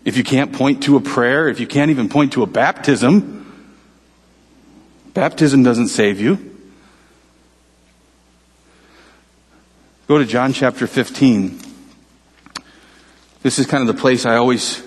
If 0.06 0.16
you 0.16 0.24
can't 0.24 0.54
point 0.54 0.84
to 0.84 0.96
a 0.96 1.02
prayer, 1.02 1.50
if 1.50 1.60
you 1.60 1.68
can't 1.68 1.92
even 1.92 2.08
point 2.08 2.34
to 2.34 2.44
a 2.44 2.48
baptism, 2.48 3.46
baptism 5.14 5.64
doesn't 5.64 5.90
save 5.90 6.22
you. 6.22 6.56
Go 10.08 10.18
to 10.18 10.26
John 10.26 10.54
chapter 10.54 10.88
15. 10.88 11.60
This 13.44 13.60
is 13.60 13.66
kind 13.66 13.88
of 13.88 13.94
the 13.94 14.00
place 14.00 14.26
I 14.26 14.38
always 14.38 14.87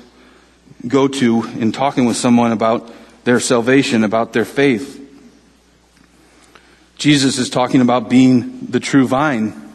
go 0.86 1.08
to 1.08 1.44
in 1.58 1.72
talking 1.72 2.04
with 2.04 2.16
someone 2.16 2.52
about 2.52 2.90
their 3.24 3.40
salvation, 3.40 4.04
about 4.04 4.32
their 4.32 4.44
faith. 4.44 4.98
Jesus 6.96 7.38
is 7.38 7.48
talking 7.48 7.80
about 7.80 8.10
being 8.10 8.66
the 8.66 8.80
true 8.80 9.06
vine. 9.06 9.70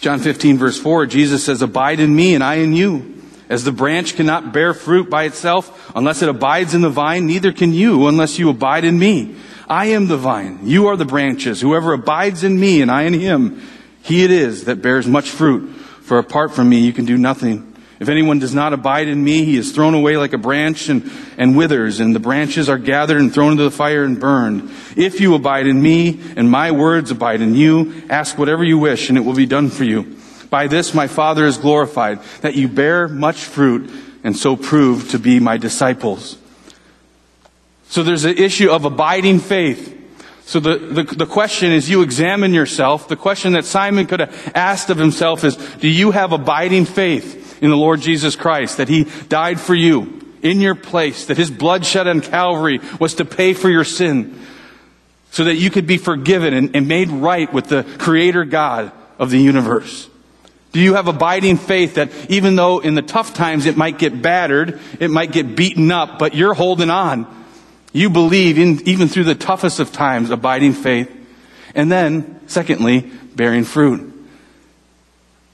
John 0.00 0.20
15 0.20 0.58
verse 0.58 0.78
4, 0.78 1.06
Jesus 1.06 1.44
says, 1.44 1.60
Abide 1.60 2.00
in 2.00 2.14
me 2.14 2.34
and 2.34 2.42
I 2.42 2.56
in 2.56 2.72
you. 2.72 3.14
As 3.48 3.64
the 3.64 3.72
branch 3.72 4.14
cannot 4.14 4.52
bear 4.52 4.74
fruit 4.74 5.08
by 5.08 5.24
itself 5.24 5.92
unless 5.94 6.22
it 6.22 6.28
abides 6.28 6.74
in 6.74 6.82
the 6.82 6.90
vine, 6.90 7.26
neither 7.26 7.52
can 7.52 7.72
you 7.72 8.06
unless 8.06 8.38
you 8.38 8.50
abide 8.50 8.84
in 8.84 8.98
me. 8.98 9.36
I 9.66 9.86
am 9.86 10.06
the 10.06 10.16
vine. 10.16 10.60
You 10.64 10.86
are 10.86 10.96
the 10.96 11.04
branches. 11.04 11.60
Whoever 11.60 11.92
abides 11.92 12.44
in 12.44 12.58
me 12.58 12.80
and 12.82 12.90
I 12.90 13.02
in 13.02 13.14
him, 13.14 13.62
he 14.02 14.24
it 14.24 14.30
is 14.30 14.64
that 14.64 14.82
bears 14.82 15.06
much 15.06 15.30
fruit. 15.30 15.68
For 16.02 16.18
apart 16.18 16.54
from 16.54 16.68
me, 16.68 16.80
you 16.80 16.92
can 16.92 17.04
do 17.04 17.18
nothing. 17.18 17.67
If 18.00 18.08
anyone 18.08 18.38
does 18.38 18.54
not 18.54 18.72
abide 18.72 19.08
in 19.08 19.22
me, 19.22 19.44
he 19.44 19.56
is 19.56 19.72
thrown 19.72 19.94
away 19.94 20.16
like 20.16 20.32
a 20.32 20.38
branch 20.38 20.88
and, 20.88 21.10
and 21.36 21.56
withers, 21.56 21.98
and 21.98 22.14
the 22.14 22.20
branches 22.20 22.68
are 22.68 22.78
gathered 22.78 23.18
and 23.20 23.34
thrown 23.34 23.52
into 23.52 23.64
the 23.64 23.72
fire 23.72 24.04
and 24.04 24.20
burned. 24.20 24.70
If 24.96 25.20
you 25.20 25.34
abide 25.34 25.66
in 25.66 25.82
me, 25.82 26.20
and 26.36 26.48
my 26.48 26.70
words 26.70 27.10
abide 27.10 27.40
in 27.40 27.54
you, 27.54 28.04
ask 28.08 28.38
whatever 28.38 28.62
you 28.62 28.78
wish, 28.78 29.08
and 29.08 29.18
it 29.18 29.22
will 29.22 29.34
be 29.34 29.46
done 29.46 29.68
for 29.68 29.82
you. 29.82 30.16
By 30.48 30.68
this 30.68 30.94
my 30.94 31.08
Father 31.08 31.44
is 31.44 31.58
glorified, 31.58 32.20
that 32.42 32.54
you 32.54 32.68
bear 32.68 33.08
much 33.08 33.44
fruit, 33.44 33.90
and 34.22 34.36
so 34.36 34.54
prove 34.54 35.10
to 35.10 35.18
be 35.18 35.40
my 35.40 35.56
disciples. 35.56 36.38
So 37.88 38.02
there's 38.02 38.24
an 38.24 38.38
issue 38.38 38.70
of 38.70 38.84
abiding 38.84 39.40
faith. 39.40 39.96
So 40.44 40.60
the, 40.60 40.78
the, 40.78 41.02
the, 41.02 41.26
question 41.26 41.72
is 41.72 41.90
you 41.90 42.02
examine 42.02 42.54
yourself. 42.54 43.08
The 43.08 43.16
question 43.16 43.52
that 43.52 43.66
Simon 43.66 44.06
could 44.06 44.20
have 44.20 44.52
asked 44.54 44.88
of 44.88 44.96
himself 44.96 45.44
is, 45.44 45.56
do 45.56 45.88
you 45.88 46.10
have 46.10 46.32
abiding 46.32 46.86
faith? 46.86 47.47
In 47.60 47.70
the 47.70 47.76
Lord 47.76 48.00
Jesus 48.00 48.36
Christ, 48.36 48.76
that 48.76 48.88
He 48.88 49.04
died 49.28 49.60
for 49.60 49.74
you 49.74 50.20
in 50.42 50.60
your 50.60 50.74
place, 50.74 51.26
that 51.26 51.36
His 51.36 51.50
blood 51.50 51.84
shed 51.84 52.06
on 52.06 52.20
Calvary 52.20 52.80
was 53.00 53.14
to 53.14 53.24
pay 53.24 53.54
for 53.54 53.70
your 53.70 53.84
sin, 53.84 54.40
so 55.30 55.44
that 55.44 55.56
you 55.56 55.70
could 55.70 55.86
be 55.86 55.98
forgiven 55.98 56.54
and, 56.54 56.74
and 56.74 56.88
made 56.88 57.10
right 57.10 57.52
with 57.52 57.66
the 57.66 57.84
Creator 57.98 58.44
God 58.44 58.92
of 59.18 59.30
the 59.30 59.38
universe. 59.38 60.08
Do 60.72 60.80
you 60.80 60.94
have 60.94 61.08
abiding 61.08 61.56
faith 61.56 61.94
that 61.94 62.10
even 62.30 62.54
though 62.56 62.78
in 62.78 62.94
the 62.94 63.02
tough 63.02 63.34
times 63.34 63.66
it 63.66 63.76
might 63.76 63.98
get 63.98 64.20
battered, 64.20 64.78
it 65.00 65.10
might 65.10 65.32
get 65.32 65.56
beaten 65.56 65.90
up, 65.90 66.18
but 66.18 66.34
you're 66.34 66.54
holding 66.54 66.90
on? 66.90 67.26
You 67.92 68.10
believe 68.10 68.58
in, 68.58 68.86
even 68.86 69.08
through 69.08 69.24
the 69.24 69.34
toughest 69.34 69.80
of 69.80 69.92
times, 69.92 70.30
abiding 70.30 70.74
faith. 70.74 71.10
And 71.74 71.90
then, 71.90 72.40
secondly, 72.46 73.10
bearing 73.34 73.64
fruit. 73.64 74.14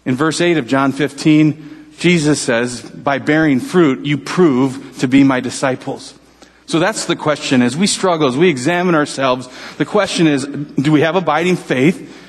In 0.05 0.17
verse 0.17 0.41
8 0.41 0.59
of 0.59 0.67
John 0.67 0.93
15, 0.93 1.74
Jesus 1.99 2.41
says, 2.41 2.83
by 2.83 3.19
bearing 3.19 3.61
fruit, 3.61 4.05
you 4.05 4.19
prove 4.19 4.99
to 4.99 5.09
be 5.09 5.25
my 5.25 5.41
disciples. 5.41 6.19
So 6.67 6.79
that's 6.79 7.05
the 7.07 7.17
question. 7.17 7.63
As 7.63 7.77
we 7.77 7.87
struggle, 7.87 8.27
as 8.27 8.37
we 8.37 8.49
examine 8.49 8.95
ourselves, 8.95 9.49
the 9.77 9.85
question 9.85 10.27
is, 10.27 10.47
do 10.47 10.93
we 10.93 11.03
have 11.03 11.17
abiding 11.17 11.57
faith? 11.57 12.21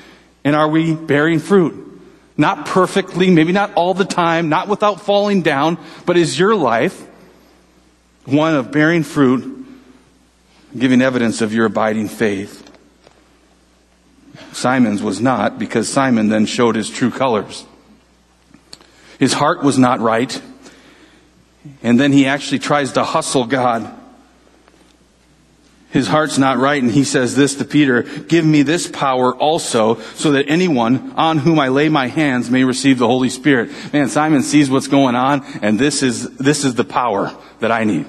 And 0.44 0.54
are 0.54 0.68
we 0.68 0.94
bearing 0.94 1.40
fruit? 1.40 1.82
Not 2.36 2.66
perfectly, 2.66 3.30
maybe 3.30 3.52
not 3.52 3.72
all 3.74 3.94
the 3.94 4.04
time, 4.04 4.48
not 4.48 4.68
without 4.68 5.00
falling 5.00 5.42
down, 5.42 5.78
but 6.04 6.16
is 6.16 6.38
your 6.38 6.54
life 6.54 7.06
one 8.26 8.54
of 8.54 8.70
bearing 8.70 9.02
fruit, 9.02 9.66
giving 10.76 11.00
evidence 11.00 11.40
of 11.40 11.54
your 11.54 11.66
abiding 11.66 12.08
faith? 12.08 12.62
Simon's 14.52 15.02
was 15.02 15.20
not, 15.20 15.58
because 15.58 15.88
Simon 15.88 16.28
then 16.28 16.44
showed 16.44 16.76
his 16.76 16.90
true 16.90 17.10
colors. 17.10 17.64
His 19.18 19.32
heart 19.32 19.62
was 19.62 19.78
not 19.78 20.00
right. 20.00 20.40
And 21.82 21.98
then 21.98 22.12
he 22.12 22.26
actually 22.26 22.60
tries 22.60 22.92
to 22.92 23.04
hustle 23.04 23.44
God. 23.44 23.92
His 25.90 26.08
heart's 26.08 26.36
not 26.36 26.58
right, 26.58 26.82
and 26.82 26.92
he 26.92 27.04
says 27.04 27.36
this 27.36 27.54
to 27.54 27.64
Peter, 27.64 28.02
give 28.02 28.44
me 28.44 28.62
this 28.62 28.86
power 28.86 29.34
also, 29.34 29.98
so 30.14 30.32
that 30.32 30.46
anyone 30.48 31.12
on 31.12 31.38
whom 31.38 31.58
I 31.58 31.68
lay 31.68 31.88
my 31.88 32.08
hands 32.08 32.50
may 32.50 32.64
receive 32.64 32.98
the 32.98 33.06
Holy 33.06 33.30
Spirit. 33.30 33.70
Man, 33.92 34.08
Simon 34.08 34.42
sees 34.42 34.68
what's 34.68 34.88
going 34.88 35.14
on, 35.14 35.42
and 35.62 35.78
this 35.78 36.02
is, 36.02 36.36
this 36.36 36.64
is 36.64 36.74
the 36.74 36.84
power 36.84 37.34
that 37.60 37.72
I 37.72 37.84
need. 37.84 38.04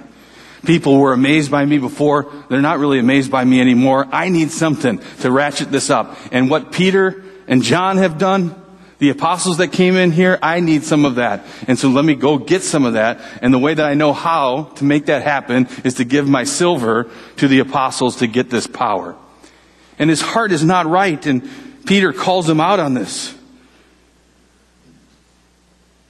People 0.66 0.98
were 0.98 1.14
amazed 1.14 1.50
by 1.50 1.64
me 1.64 1.78
before. 1.78 2.30
They're 2.50 2.62
not 2.62 2.80
really 2.80 3.00
amazed 3.00 3.32
by 3.32 3.46
me 3.46 3.62
anymore. 3.62 4.06
I 4.12 4.28
need 4.28 4.52
something 4.52 5.00
to 5.22 5.32
ratchet 5.32 5.72
this 5.72 5.90
up. 5.90 6.18
And 6.34 6.50
what 6.50 6.74
Peter 6.74 7.24
and 7.48 7.64
John 7.64 7.98
have 7.98 8.18
done, 8.18 8.62
the 9.00 9.10
apostles 9.10 9.58
that 9.58 9.72
came 9.72 9.96
in 9.96 10.12
here, 10.12 10.40
I 10.42 10.60
need 10.60 10.84
some 10.84 11.06
of 11.06 11.16
that. 11.16 11.46
And 11.68 11.78
so 11.78 11.90
let 11.90 12.04
me 12.04 12.16
go 12.16 12.38
get 12.38 12.64
some 12.64 12.84
of 12.84 12.94
that. 12.94 13.20
And 13.42 13.54
the 13.54 13.60
way 13.60 13.74
that 13.76 13.86
I 13.86 13.94
know 13.94 14.12
how 14.12 14.72
to 14.76 14.84
make 14.84 15.06
that 15.06 15.22
happen 15.22 15.68
is 15.84 15.96
to 15.96 16.04
give 16.04 16.28
my 16.28 16.46
silver 16.46 17.10
to 17.38 17.48
the 17.48 17.60
apostles 17.60 18.18
to 18.18 18.28
get 18.28 18.50
this 18.50 18.66
power. 18.66 19.16
And 20.00 20.10
his 20.10 20.22
heart 20.22 20.52
is 20.52 20.64
not 20.64 20.88
right. 20.88 21.24
And 21.28 21.48
Peter 21.86 22.12
calls 22.12 22.50
him 22.50 22.60
out 22.60 22.80
on 22.80 22.96
this. 22.96 23.36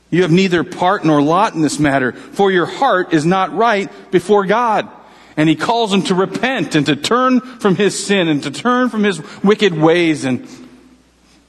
You 0.09 0.21
have 0.21 0.31
neither 0.31 0.63
part 0.63 1.03
nor 1.03 1.21
lot 1.21 1.53
in 1.53 1.61
this 1.61 1.79
matter, 1.79 2.13
for 2.13 2.49
your 2.49 2.65
heart 2.65 3.13
is 3.13 3.25
not 3.25 3.53
right 3.53 3.91
before 4.11 4.45
God. 4.45 4.89
And 5.35 5.49
he 5.49 5.55
calls 5.55 5.93
him 5.93 6.03
to 6.03 6.15
repent 6.15 6.75
and 6.75 6.85
to 6.85 6.95
turn 6.95 7.41
from 7.41 7.75
his 7.75 8.01
sin 8.01 8.29
and 8.29 8.41
to 8.43 8.51
turn 8.51 8.89
from 8.89 9.03
his 9.03 9.21
wicked 9.43 9.73
ways 9.73 10.23
and 10.23 10.47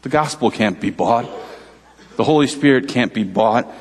the 0.02 0.08
gospel 0.08 0.50
can't 0.50 0.80
be 0.80 0.90
bought. 0.90 1.28
The 2.16 2.24
Holy 2.24 2.46
Spirit 2.46 2.88
can't 2.88 3.12
be 3.12 3.24
bought. 3.24 3.72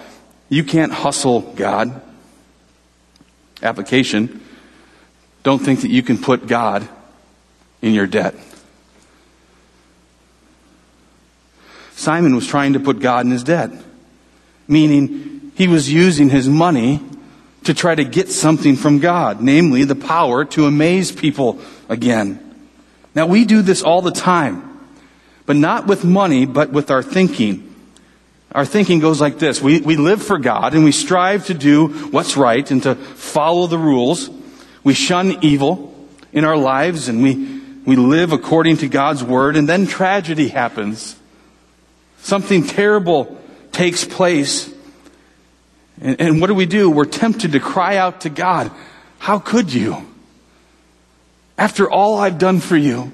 You 0.49 0.63
can't 0.63 0.91
hustle 0.91 1.41
God. 1.41 2.01
Application. 3.61 4.41
Don't 5.43 5.59
think 5.59 5.81
that 5.81 5.89
you 5.89 6.03
can 6.03 6.17
put 6.17 6.47
God 6.47 6.87
in 7.81 7.93
your 7.93 8.07
debt. 8.07 8.35
Simon 11.95 12.35
was 12.35 12.45
trying 12.45 12.73
to 12.73 12.79
put 12.79 12.99
God 12.99 13.25
in 13.25 13.31
his 13.31 13.43
debt, 13.43 13.71
meaning 14.67 15.51
he 15.55 15.67
was 15.67 15.91
using 15.91 16.29
his 16.29 16.47
money 16.47 17.01
to 17.63 17.73
try 17.73 17.95
to 17.95 18.03
get 18.03 18.29
something 18.29 18.75
from 18.75 18.99
God, 18.99 19.41
namely 19.41 19.83
the 19.83 19.95
power 19.95 20.45
to 20.45 20.65
amaze 20.65 21.11
people 21.11 21.59
again. 21.89 22.43
Now 23.15 23.25
we 23.25 23.45
do 23.45 23.61
this 23.61 23.81
all 23.81 24.01
the 24.01 24.11
time 24.11 24.66
but 25.47 25.55
not 25.55 25.87
with 25.87 26.03
money, 26.03 26.45
but 26.45 26.71
with 26.71 26.91
our 26.91 27.01
thinking. 27.01 27.73
Our 28.51 28.65
thinking 28.65 28.99
goes 28.99 29.19
like 29.19 29.39
this. 29.39 29.61
We, 29.61 29.81
we 29.81 29.95
live 29.95 30.21
for 30.21 30.37
God 30.37 30.75
and 30.75 30.83
we 30.83 30.91
strive 30.91 31.47
to 31.47 31.53
do 31.53 31.87
what's 31.87 32.37
right 32.37 32.69
and 32.69 32.83
to 32.83 32.95
follow 32.95 33.65
the 33.65 33.77
rules. 33.77 34.29
We 34.83 34.93
shun 34.93 35.43
evil 35.43 35.95
in 36.33 36.43
our 36.43 36.57
lives 36.57 37.07
and 37.07 37.23
we, 37.23 37.61
we 37.85 37.95
live 37.95 38.33
according 38.33 38.77
to 38.77 38.89
God's 38.89 39.23
word 39.23 39.55
and 39.55 39.67
then 39.67 39.87
tragedy 39.87 40.49
happens. 40.49 41.15
Something 42.19 42.67
terrible 42.67 43.39
takes 43.71 44.03
place. 44.03 44.73
And, 46.01 46.19
and 46.19 46.41
what 46.41 46.47
do 46.47 46.55
we 46.55 46.65
do? 46.65 46.89
We're 46.89 47.05
tempted 47.05 47.53
to 47.53 47.61
cry 47.61 47.95
out 47.95 48.21
to 48.21 48.29
God. 48.29 48.69
How 49.17 49.39
could 49.39 49.73
you? 49.73 50.05
After 51.57 51.89
all 51.89 52.17
I've 52.17 52.37
done 52.37 52.59
for 52.59 52.75
you. 52.75 53.13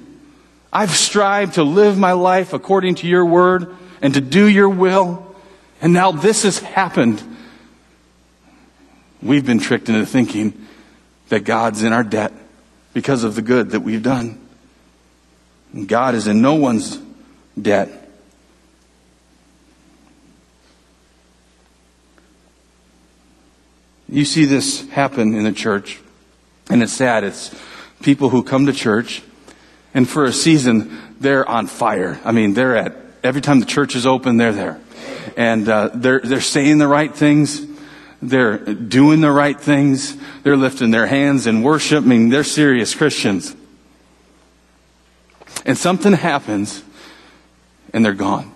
I've 0.76 0.90
strived 0.90 1.54
to 1.54 1.64
live 1.64 2.00
my 2.00 2.14
life 2.14 2.52
according 2.52 2.96
to 2.96 3.08
your 3.08 3.24
word 3.24 3.76
and 4.02 4.16
to 4.16 4.22
do 4.22 4.48
your 4.48 4.68
will. 4.68 5.36
And 5.82 5.94
now 5.94 6.12
this 6.12 6.42
has 6.44 6.58
happened. 6.58 7.22
We've 9.22 9.46
been 9.46 9.60
tricked 9.60 9.88
into 9.88 10.04
thinking 10.08 10.66
that 11.30 11.42
God's 11.42 11.84
in 11.84 11.94
our 11.94 12.04
debt 12.04 12.34
because 12.92 13.24
of 13.24 13.36
the 13.36 13.44
good 13.44 13.70
that 13.70 13.82
we've 13.82 14.02
done. 14.02 14.40
And 15.74 15.88
God 15.88 16.16
is 16.16 16.26
in 16.26 16.42
no 16.42 16.56
one's 16.56 17.00
debt. 17.62 18.10
You 24.10 24.26
see 24.26 24.46
this 24.46 24.88
happen 24.90 25.36
in 25.36 25.44
the 25.44 25.52
church, 25.52 26.00
and 26.70 26.82
it's 26.82 26.94
sad. 26.94 27.24
It's 27.24 27.54
people 28.02 28.30
who 28.30 28.44
come 28.44 28.66
to 28.66 28.74
church 28.74 29.24
and 29.94 30.10
for 30.10 30.26
a 30.26 30.34
season, 30.34 31.00
they're 31.20 31.48
on 31.48 31.68
fire. 31.68 32.20
I 32.26 32.32
mean, 32.32 32.54
they're 32.54 32.76
at, 32.76 32.96
every 33.24 33.42
time 33.42 33.60
the 33.60 33.66
church 33.66 33.96
is 33.96 34.06
open, 34.06 34.38
they're 34.38 34.54
there. 34.54 34.80
And, 35.38 35.68
uh, 35.70 35.90
they're, 35.94 36.20
they're 36.20 36.42
saying 36.42 36.78
the 36.80 36.88
right 36.88 37.14
things. 37.14 37.66
They're 38.22 38.58
doing 38.58 39.22
the 39.22 39.32
right 39.32 39.60
things. 39.60 40.16
They're 40.44 40.58
lifting 40.58 40.92
their 40.92 41.06
hands 41.06 41.48
in 41.48 41.62
worship. 41.62 42.04
I 42.04 42.08
mean, 42.08 42.30
they're 42.30 42.44
serious 42.44 42.96
Christians. 42.96 43.56
And 45.66 45.78
something 45.78 46.14
happens 46.14 46.84
and 47.94 48.04
they're 48.04 48.14
gone. 48.14 48.52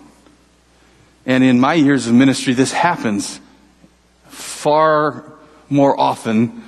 And 1.24 1.44
in 1.44 1.60
my 1.60 1.74
years 1.74 2.06
of 2.06 2.14
ministry, 2.14 2.54
this 2.54 2.72
happens 2.72 3.40
far 4.28 5.24
more 5.68 5.98
often 5.98 6.64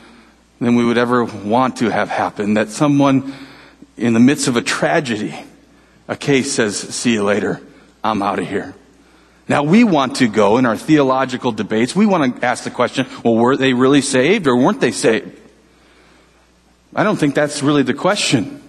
than 0.61 0.77
we 0.77 0.85
would 0.85 0.99
ever 0.99 1.25
want 1.25 1.77
to 1.77 1.91
have 1.91 2.11
happen. 2.11 2.55
That 2.55 2.69
someone 2.69 3.35
in 4.01 4.15
the 4.15 4.21
midst 4.21 4.49
of 4.49 4.57
a 4.57 4.63
tragedy, 4.63 5.39
a 6.09 6.17
case 6.17 6.53
says, 6.53 6.77
see 6.77 7.13
you 7.13 7.23
later. 7.23 7.61
I'm 8.03 8.23
out 8.23 8.39
of 8.39 8.49
here. 8.49 8.75
Now 9.49 9.63
we 9.63 9.85
want 9.85 10.17
to 10.17 10.29
go 10.29 10.59
in 10.59 10.67
our 10.67 10.77
theological 10.77 11.53
debates. 11.53 11.95
We 11.95 12.07
want 12.07 12.37
to 12.41 12.47
ask 12.47 12.65
the 12.65 12.71
question, 12.71 13.07
well, 13.25 13.35
were 13.35 13.57
they 13.57 13.75
really 13.75 14.01
saved 14.01 14.47
or 14.47 14.57
weren't 14.57 14.81
they 14.81 14.93
saved? 14.93 15.39
I 16.95 17.05
don't 17.05 17.17
think 17.17 17.35
that's 17.35 17.63
really 17.63 17.83
the 17.83 17.95
question. 17.95 18.63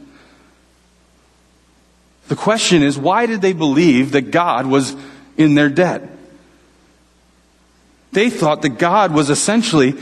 The 2.28 2.36
question 2.36 2.84
is, 2.84 2.98
why 2.98 3.26
did 3.26 3.42
they 3.42 3.54
believe 3.54 4.12
that 4.12 4.32
God 4.32 4.66
was 4.66 4.96
in 5.38 5.56
their 5.56 5.70
debt? 5.70 6.10
They 8.12 8.30
thought 8.30 8.62
that 8.64 8.78
God 8.78 9.14
was 9.14 9.30
essentially 9.30 9.96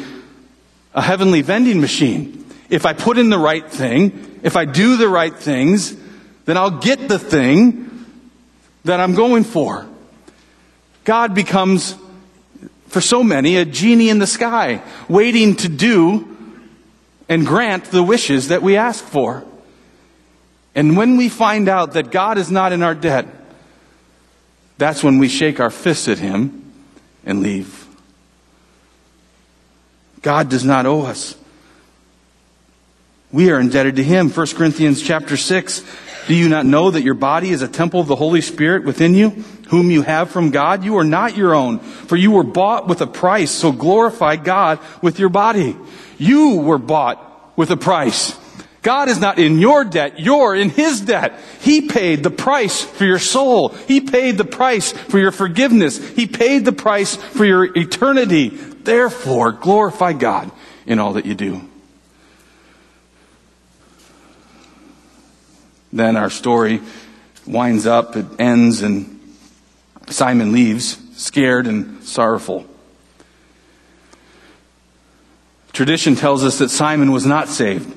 a 0.94 1.02
heavenly 1.02 1.42
vending 1.42 1.80
machine. 1.80 2.46
If 2.70 2.86
I 2.86 2.94
put 2.94 3.18
in 3.18 3.30
the 3.30 3.38
right 3.38 3.70
thing, 3.70 4.29
if 4.44 4.56
I 4.56 4.66
do 4.66 4.98
the 4.98 5.10
right 5.10 5.36
things, 5.36 5.96
then 6.46 6.58
I'll 6.58 6.80
get 6.80 7.08
the 7.08 7.20
thing 7.20 8.06
that 8.86 9.00
I'm 9.00 9.14
going 9.14 9.44
for. 9.44 9.88
God 11.04 11.34
becomes, 11.34 11.96
for 12.88 13.02
so 13.02 13.24
many, 13.24 13.58
a 13.58 13.66
genie 13.66 14.10
in 14.10 14.20
the 14.20 14.28
sky, 14.28 14.82
waiting 15.08 15.56
to 15.58 15.70
do 15.70 16.38
and 17.28 17.46
grant 17.46 17.86
the 17.86 18.04
wishes 18.04 18.48
that 18.48 18.62
we 18.62 18.78
ask 18.78 19.04
for. 19.04 19.44
And 20.76 20.96
when 20.96 21.18
we 21.18 21.30
find 21.30 21.68
out 21.68 21.94
that 21.94 22.12
God 22.12 22.38
is 22.38 22.50
not 22.50 22.72
in 22.72 22.84
our 22.84 22.96
debt, 22.96 23.28
that's 24.78 25.04
when 25.04 25.20
we 25.20 25.28
shake 25.28 25.60
our 25.60 25.70
fists 25.70 26.08
at 26.08 26.20
Him 26.20 26.72
and 27.26 27.42
leave. 27.42 27.88
God 30.22 30.50
does 30.50 30.64
not 30.66 30.86
owe 30.86 31.04
us. 31.04 31.36
We 33.32 33.52
are 33.52 33.60
indebted 33.60 33.98
to 33.98 34.04
Him. 34.04 34.30
1 34.30 34.48
Corinthians 34.56 35.04
chapter 35.04 35.38
6. 35.38 35.84
Do 36.28 36.36
you 36.36 36.50
not 36.50 36.66
know 36.66 36.90
that 36.90 37.04
your 37.04 37.14
body 37.14 37.52
is 37.52 37.62
a 37.62 37.68
temple 37.68 38.00
of 38.00 38.08
the 38.08 38.16
Holy 38.16 38.42
Spirit 38.42 38.86
within 38.86 39.14
you, 39.14 39.30
whom 39.70 39.92
you 39.92 40.02
have 40.02 40.32
from 40.32 40.50
God? 40.50 40.84
You 40.84 40.98
are 40.98 41.04
not 41.04 41.38
your 41.38 41.54
own, 41.54 41.80
for 41.80 42.16
you 42.16 42.32
were 42.32 42.44
bought 42.44 42.88
with 42.88 43.02
a 43.02 43.08
price, 43.08 43.52
so 43.52 43.72
glorify 43.72 44.36
God 44.36 44.80
with 45.04 45.20
your 45.20 45.30
body. 45.30 45.78
You 46.18 46.58
were 46.58 46.80
bought 46.80 47.56
with 47.56 47.70
a 47.70 47.78
price. 47.78 48.38
God 48.82 49.10
is 49.10 49.20
not 49.20 49.38
in 49.38 49.60
your 49.60 49.84
debt, 49.84 50.20
you're 50.20 50.56
in 50.56 50.70
His 50.70 51.02
debt. 51.02 51.40
He 51.62 51.82
paid 51.82 52.24
the 52.24 52.32
price 52.32 52.82
for 52.82 53.06
your 53.06 53.20
soul. 53.20 53.70
He 53.70 54.02
paid 54.02 54.38
the 54.38 54.46
price 54.46 54.92
for 54.92 55.20
your 55.20 55.32
forgiveness. 55.32 55.98
He 56.16 56.26
paid 56.26 56.66
the 56.66 56.72
price 56.72 57.16
for 57.16 57.46
your 57.46 57.78
eternity. 57.78 58.50
Therefore, 58.50 59.52
glorify 59.52 60.14
God 60.14 60.52
in 60.88 60.98
all 60.98 61.14
that 61.14 61.26
you 61.26 61.36
do. 61.36 61.69
Then 65.92 66.16
our 66.16 66.30
story 66.30 66.82
winds 67.46 67.86
up, 67.86 68.16
it 68.16 68.26
ends, 68.40 68.82
and 68.82 69.20
Simon 70.08 70.52
leaves, 70.52 70.98
scared 71.16 71.68
and 71.68 72.04
sorrowful. 72.04 72.66
Tradition 75.74 76.16
tells 76.16 76.44
us 76.44 76.60
that 76.60 76.70
Simon 76.70 77.12
was 77.12 77.26
not 77.26 77.48
saved. 77.48 77.96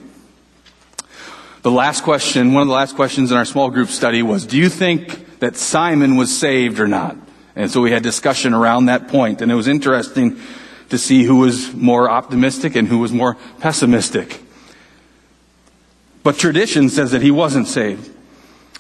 The 1.62 1.70
last 1.70 2.02
question, 2.02 2.52
one 2.52 2.62
of 2.62 2.68
the 2.68 2.74
last 2.74 2.96
questions 2.96 3.30
in 3.30 3.36
our 3.36 3.44
small 3.44 3.70
group 3.70 3.88
study 3.88 4.22
was, 4.22 4.46
do 4.46 4.58
you 4.58 4.68
think 4.68 5.38
that 5.38 5.56
Simon 5.56 6.16
was 6.16 6.36
saved 6.36 6.80
or 6.80 6.88
not? 6.88 7.16
And 7.54 7.70
so 7.70 7.80
we 7.80 7.90
had 7.90 8.02
discussion 8.02 8.54
around 8.54 8.86
that 8.86 9.08
point, 9.08 9.42
and 9.42 9.52
it 9.52 9.54
was 9.54 9.68
interesting 9.68 10.40
to 10.88 10.98
see 10.98 11.24
who 11.24 11.36
was 11.36 11.72
more 11.72 12.10
optimistic 12.10 12.76
and 12.76 12.88
who 12.88 12.98
was 12.98 13.12
more 13.12 13.36
pessimistic. 13.60 14.41
But 16.22 16.38
tradition 16.38 16.88
says 16.88 17.10
that 17.12 17.22
he 17.22 17.30
wasn't 17.30 17.66
saved. 17.66 18.10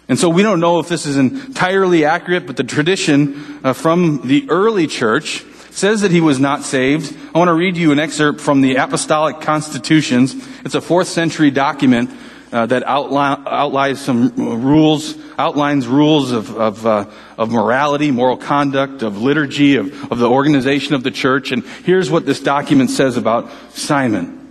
And 0.08 0.18
so 0.18 0.28
we 0.28 0.42
don't 0.42 0.60
know 0.60 0.78
if 0.78 0.88
this 0.88 1.06
is 1.06 1.16
entirely 1.16 2.04
accurate, 2.04 2.46
but 2.46 2.56
the 2.56 2.64
tradition 2.64 3.60
uh, 3.64 3.72
from 3.72 4.26
the 4.28 4.48
early 4.50 4.86
church 4.86 5.44
says 5.70 6.02
that 6.02 6.10
he 6.10 6.20
was 6.20 6.38
not 6.38 6.62
saved. 6.62 7.16
I 7.34 7.38
want 7.38 7.48
to 7.48 7.54
read 7.54 7.76
you 7.76 7.92
an 7.92 7.98
excerpt 7.98 8.40
from 8.40 8.60
the 8.60 8.76
Apostolic 8.76 9.40
Constitutions. 9.40 10.34
It's 10.64 10.74
a 10.74 10.80
fourth 10.80 11.08
century 11.08 11.50
document 11.50 12.10
uh, 12.52 12.66
that 12.66 12.82
outline, 12.82 13.42
outlines 13.46 14.00
some 14.00 14.34
rules, 14.36 15.16
outlines 15.38 15.86
rules 15.86 16.32
of, 16.32 16.54
of, 16.54 16.84
uh, 16.84 17.06
of 17.38 17.50
morality, 17.50 18.10
moral 18.10 18.36
conduct, 18.36 19.02
of 19.02 19.22
liturgy, 19.22 19.76
of, 19.76 20.12
of 20.12 20.18
the 20.18 20.28
organization 20.28 20.94
of 20.94 21.02
the 21.02 21.10
church. 21.10 21.52
And 21.52 21.64
here's 21.84 22.10
what 22.10 22.26
this 22.26 22.40
document 22.40 22.90
says 22.90 23.16
about 23.16 23.50
Simon. 23.72 24.41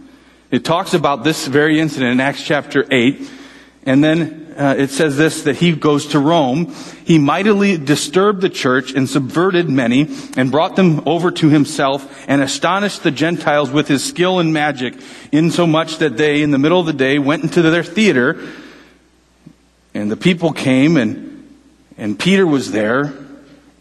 It 0.51 0.65
talks 0.65 0.93
about 0.93 1.23
this 1.23 1.47
very 1.47 1.79
incident 1.79 2.11
in 2.11 2.19
Acts 2.19 2.43
chapter 2.43 2.85
8. 2.91 3.29
And 3.85 4.03
then 4.03 4.53
uh, 4.57 4.75
it 4.77 4.89
says 4.89 5.15
this, 5.15 5.43
that 5.43 5.55
he 5.55 5.71
goes 5.71 6.07
to 6.07 6.19
Rome. 6.19 6.75
He 7.05 7.17
mightily 7.17 7.77
disturbed 7.77 8.41
the 8.41 8.49
church 8.49 8.93
and 8.93 9.09
subverted 9.09 9.69
many 9.69 10.09
and 10.35 10.51
brought 10.51 10.75
them 10.75 11.03
over 11.05 11.31
to 11.31 11.47
himself 11.47 12.25
and 12.27 12.41
astonished 12.41 13.01
the 13.01 13.11
Gentiles 13.11 13.71
with 13.71 13.87
his 13.87 14.03
skill 14.03 14.39
in 14.39 14.51
magic 14.51 14.93
insomuch 15.31 15.97
that 15.99 16.17
they, 16.17 16.41
in 16.41 16.51
the 16.51 16.59
middle 16.59 16.81
of 16.81 16.85
the 16.85 16.93
day, 16.93 17.17
went 17.17 17.43
into 17.43 17.61
their 17.61 17.83
theater 17.83 18.45
and 19.93 20.11
the 20.11 20.17
people 20.17 20.51
came 20.51 20.97
and, 20.97 21.47
and 21.97 22.19
Peter 22.19 22.45
was 22.45 22.71
there 22.71 23.13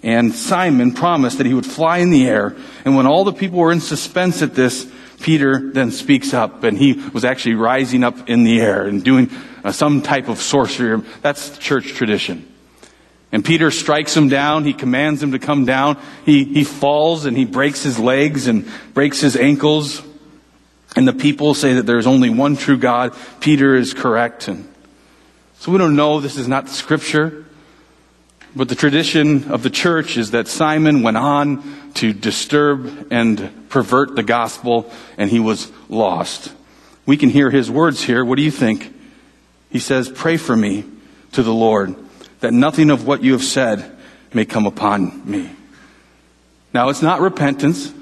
and 0.02 0.32
Simon 0.32 0.92
promised 0.92 1.38
that 1.38 1.46
he 1.46 1.54
would 1.54 1.66
fly 1.66 1.98
in 1.98 2.10
the 2.10 2.26
air. 2.26 2.56
And 2.84 2.96
when 2.96 3.06
all 3.06 3.24
the 3.24 3.32
people 3.32 3.58
were 3.58 3.72
in 3.72 3.80
suspense 3.80 4.40
at 4.40 4.54
this, 4.54 4.90
Peter 5.20 5.70
then 5.72 5.90
speaks 5.90 6.32
up 6.34 6.64
and 6.64 6.76
he 6.76 6.94
was 7.12 7.24
actually 7.24 7.54
rising 7.54 8.02
up 8.02 8.28
in 8.28 8.42
the 8.42 8.60
air 8.60 8.84
and 8.86 9.04
doing 9.04 9.30
uh, 9.62 9.72
some 9.72 10.02
type 10.02 10.28
of 10.28 10.40
sorcery. 10.40 11.02
That's 11.22 11.58
church 11.58 11.92
tradition. 11.94 12.46
And 13.32 13.44
Peter 13.44 13.70
strikes 13.70 14.16
him 14.16 14.28
down. 14.28 14.64
He 14.64 14.72
commands 14.72 15.22
him 15.22 15.32
to 15.32 15.38
come 15.38 15.64
down. 15.64 15.98
He, 16.24 16.44
he 16.44 16.64
falls 16.64 17.26
and 17.26 17.36
he 17.36 17.44
breaks 17.44 17.82
his 17.82 17.98
legs 17.98 18.46
and 18.46 18.68
breaks 18.92 19.20
his 19.20 19.36
ankles. 19.36 20.02
And 20.96 21.06
the 21.06 21.12
people 21.12 21.54
say 21.54 21.74
that 21.74 21.86
there's 21.86 22.08
only 22.08 22.30
one 22.30 22.56
true 22.56 22.78
God. 22.78 23.14
Peter 23.38 23.76
is 23.76 23.94
correct. 23.94 24.48
And 24.48 24.68
so 25.58 25.70
we 25.70 25.78
don't 25.78 25.94
know. 25.94 26.20
This 26.20 26.36
is 26.36 26.48
not 26.48 26.68
scripture. 26.68 27.46
But 28.54 28.68
the 28.68 28.74
tradition 28.74 29.52
of 29.52 29.62
the 29.62 29.70
church 29.70 30.16
is 30.16 30.32
that 30.32 30.48
Simon 30.48 31.02
went 31.02 31.16
on 31.16 31.92
to 31.94 32.12
disturb 32.12 33.08
and 33.12 33.68
pervert 33.68 34.16
the 34.16 34.24
gospel 34.24 34.90
and 35.16 35.30
he 35.30 35.38
was 35.38 35.70
lost. 35.88 36.52
We 37.06 37.16
can 37.16 37.28
hear 37.28 37.50
his 37.50 37.70
words 37.70 38.02
here. 38.02 38.24
What 38.24 38.36
do 38.36 38.42
you 38.42 38.50
think? 38.50 38.92
He 39.70 39.78
says, 39.78 40.08
Pray 40.08 40.36
for 40.36 40.56
me 40.56 40.84
to 41.32 41.42
the 41.42 41.54
Lord, 41.54 41.94
that 42.40 42.52
nothing 42.52 42.90
of 42.90 43.06
what 43.06 43.22
you 43.22 43.32
have 43.32 43.44
said 43.44 43.96
may 44.34 44.44
come 44.44 44.66
upon 44.66 45.30
me. 45.30 45.50
Now, 46.72 46.88
it's 46.88 47.02
not 47.02 47.20
repentance. 47.20 47.92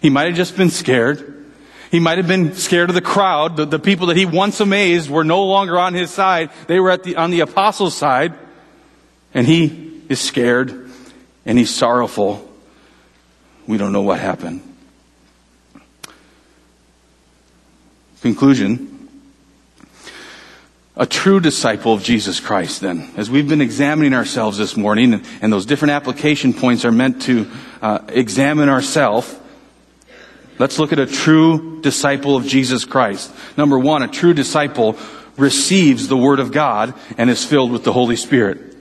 He 0.00 0.10
might 0.10 0.26
have 0.26 0.36
just 0.36 0.56
been 0.56 0.70
scared. 0.70 1.44
He 1.90 2.00
might 2.00 2.18
have 2.18 2.26
been 2.26 2.54
scared 2.54 2.88
of 2.88 2.94
the 2.94 3.00
crowd. 3.00 3.56
The, 3.56 3.66
the 3.66 3.78
people 3.78 4.08
that 4.08 4.16
he 4.16 4.26
once 4.26 4.60
amazed 4.60 5.10
were 5.10 5.24
no 5.24 5.44
longer 5.44 5.78
on 5.78 5.94
his 5.94 6.10
side. 6.10 6.50
They 6.66 6.80
were 6.80 6.90
at 6.90 7.04
the, 7.04 7.16
on 7.16 7.30
the 7.30 7.40
apostles' 7.40 7.96
side. 7.96 8.34
And 9.34 9.46
he 9.46 10.02
is 10.08 10.20
scared 10.20 10.90
and 11.44 11.58
he's 11.58 11.74
sorrowful. 11.74 12.48
We 13.66 13.78
don't 13.78 13.92
know 13.92 14.02
what 14.02 14.20
happened. 14.20 14.62
Conclusion 18.20 18.92
a 20.96 21.06
true 21.06 21.40
disciple 21.40 21.94
of 21.94 22.02
Jesus 22.02 22.38
Christ 22.38 22.82
then. 22.82 23.10
As 23.16 23.30
we've 23.30 23.48
been 23.48 23.62
examining 23.62 24.12
ourselves 24.12 24.58
this 24.58 24.76
morning, 24.76 25.24
and, 25.40 25.52
those 25.52 25.64
different 25.64 25.92
application 25.92 26.52
points 26.52 26.84
are 26.84 26.92
meant 26.92 27.22
to 27.22 27.50
uh, 27.80 28.00
examine 28.08 28.68
ourselves, 28.68 29.34
let's 30.58 30.78
look 30.78 30.92
at 30.92 30.98
a 30.98 31.06
true 31.06 31.80
disciple 31.80 32.36
of 32.36 32.46
Jesus 32.46 32.84
Christ. 32.84 33.32
Number 33.56 33.78
one, 33.78 34.02
a 34.02 34.08
true 34.08 34.34
disciple 34.34 34.98
receives 35.38 36.08
the 36.08 36.16
Word 36.16 36.40
of 36.40 36.52
God 36.52 36.94
and 37.16 37.30
is 37.30 37.44
filled 37.44 37.72
with 37.72 37.84
the 37.84 37.92
Holy 37.92 38.16
Spirit. 38.16 38.71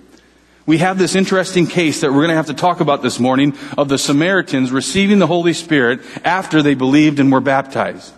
We 0.68 0.78
have 0.78 1.00
this 1.00 1.16
interesting 1.16 1.66
case 1.66 2.02
that 2.02 2.12
we're 2.12 2.20
going 2.20 2.30
to 2.30 2.36
have 2.36 2.46
to 2.46 2.54
talk 2.54 2.82
about 2.82 3.02
this 3.02 3.20
morning 3.20 3.58
of 3.80 3.90
the 3.90 3.98
Samaritans 3.98 4.72
receiving 4.72 5.18
the 5.18 5.26
Holy 5.26 5.54
Spirit 5.54 6.02
after 6.24 6.62
they 6.62 6.76
believed 6.76 7.20
and 7.20 7.32
were 7.32 7.42
baptized. 7.42 8.14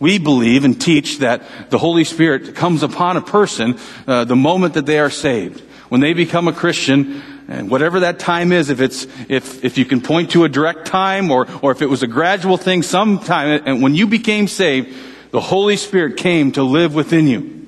We 0.00 0.18
believe 0.18 0.64
and 0.64 0.80
teach 0.80 1.18
that 1.18 1.42
the 1.70 1.78
Holy 1.78 2.02
Spirit 2.02 2.56
comes 2.56 2.82
upon 2.82 3.16
a 3.16 3.20
person 3.20 3.78
uh, 4.08 4.24
the 4.24 4.34
moment 4.34 4.74
that 4.74 4.86
they 4.86 4.98
are 4.98 5.10
saved. 5.10 5.60
When 5.90 6.00
they 6.00 6.12
become 6.12 6.48
a 6.48 6.52
Christian, 6.52 7.22
and 7.46 7.70
whatever 7.70 8.00
that 8.00 8.18
time 8.18 8.52
is, 8.52 8.70
if 8.70 8.80
it's 8.80 9.06
if 9.28 9.64
if 9.64 9.76
you 9.76 9.84
can 9.84 10.00
point 10.00 10.30
to 10.32 10.44
a 10.44 10.48
direct 10.48 10.86
time 10.86 11.30
or 11.30 11.46
or 11.62 11.72
if 11.72 11.82
it 11.82 11.86
was 11.86 12.02
a 12.02 12.06
gradual 12.06 12.56
thing, 12.56 12.82
sometime, 12.82 13.62
and 13.66 13.82
when 13.82 13.94
you 13.94 14.06
became 14.06 14.48
saved, 14.48 14.96
the 15.32 15.40
Holy 15.40 15.76
Spirit 15.76 16.16
came 16.16 16.52
to 16.52 16.62
live 16.62 16.94
within 16.94 17.26
you. 17.26 17.59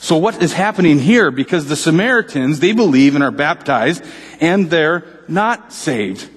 So 0.00 0.16
what 0.16 0.42
is 0.42 0.52
happening 0.52 0.98
here? 0.98 1.30
Because 1.30 1.66
the 1.66 1.76
Samaritans, 1.76 2.60
they 2.60 2.72
believe 2.72 3.14
and 3.14 3.24
are 3.24 3.30
baptized, 3.30 4.04
and 4.40 4.70
they're 4.70 5.04
not 5.26 5.72
saved, 5.72 6.28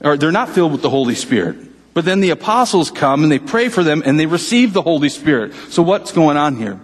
or 0.00 0.16
they're 0.16 0.32
not 0.32 0.48
filled 0.48 0.72
with 0.72 0.82
the 0.82 0.90
Holy 0.90 1.14
Spirit. 1.14 1.56
But 1.92 2.04
then 2.04 2.20
the 2.20 2.30
apostles 2.30 2.90
come 2.90 3.22
and 3.22 3.30
they 3.30 3.38
pray 3.38 3.68
for 3.68 3.84
them 3.84 4.02
and 4.04 4.18
they 4.18 4.26
receive 4.26 4.72
the 4.72 4.82
Holy 4.82 5.08
Spirit. 5.08 5.54
So 5.70 5.82
what's 5.82 6.10
going 6.10 6.36
on 6.36 6.56
here? 6.56 6.80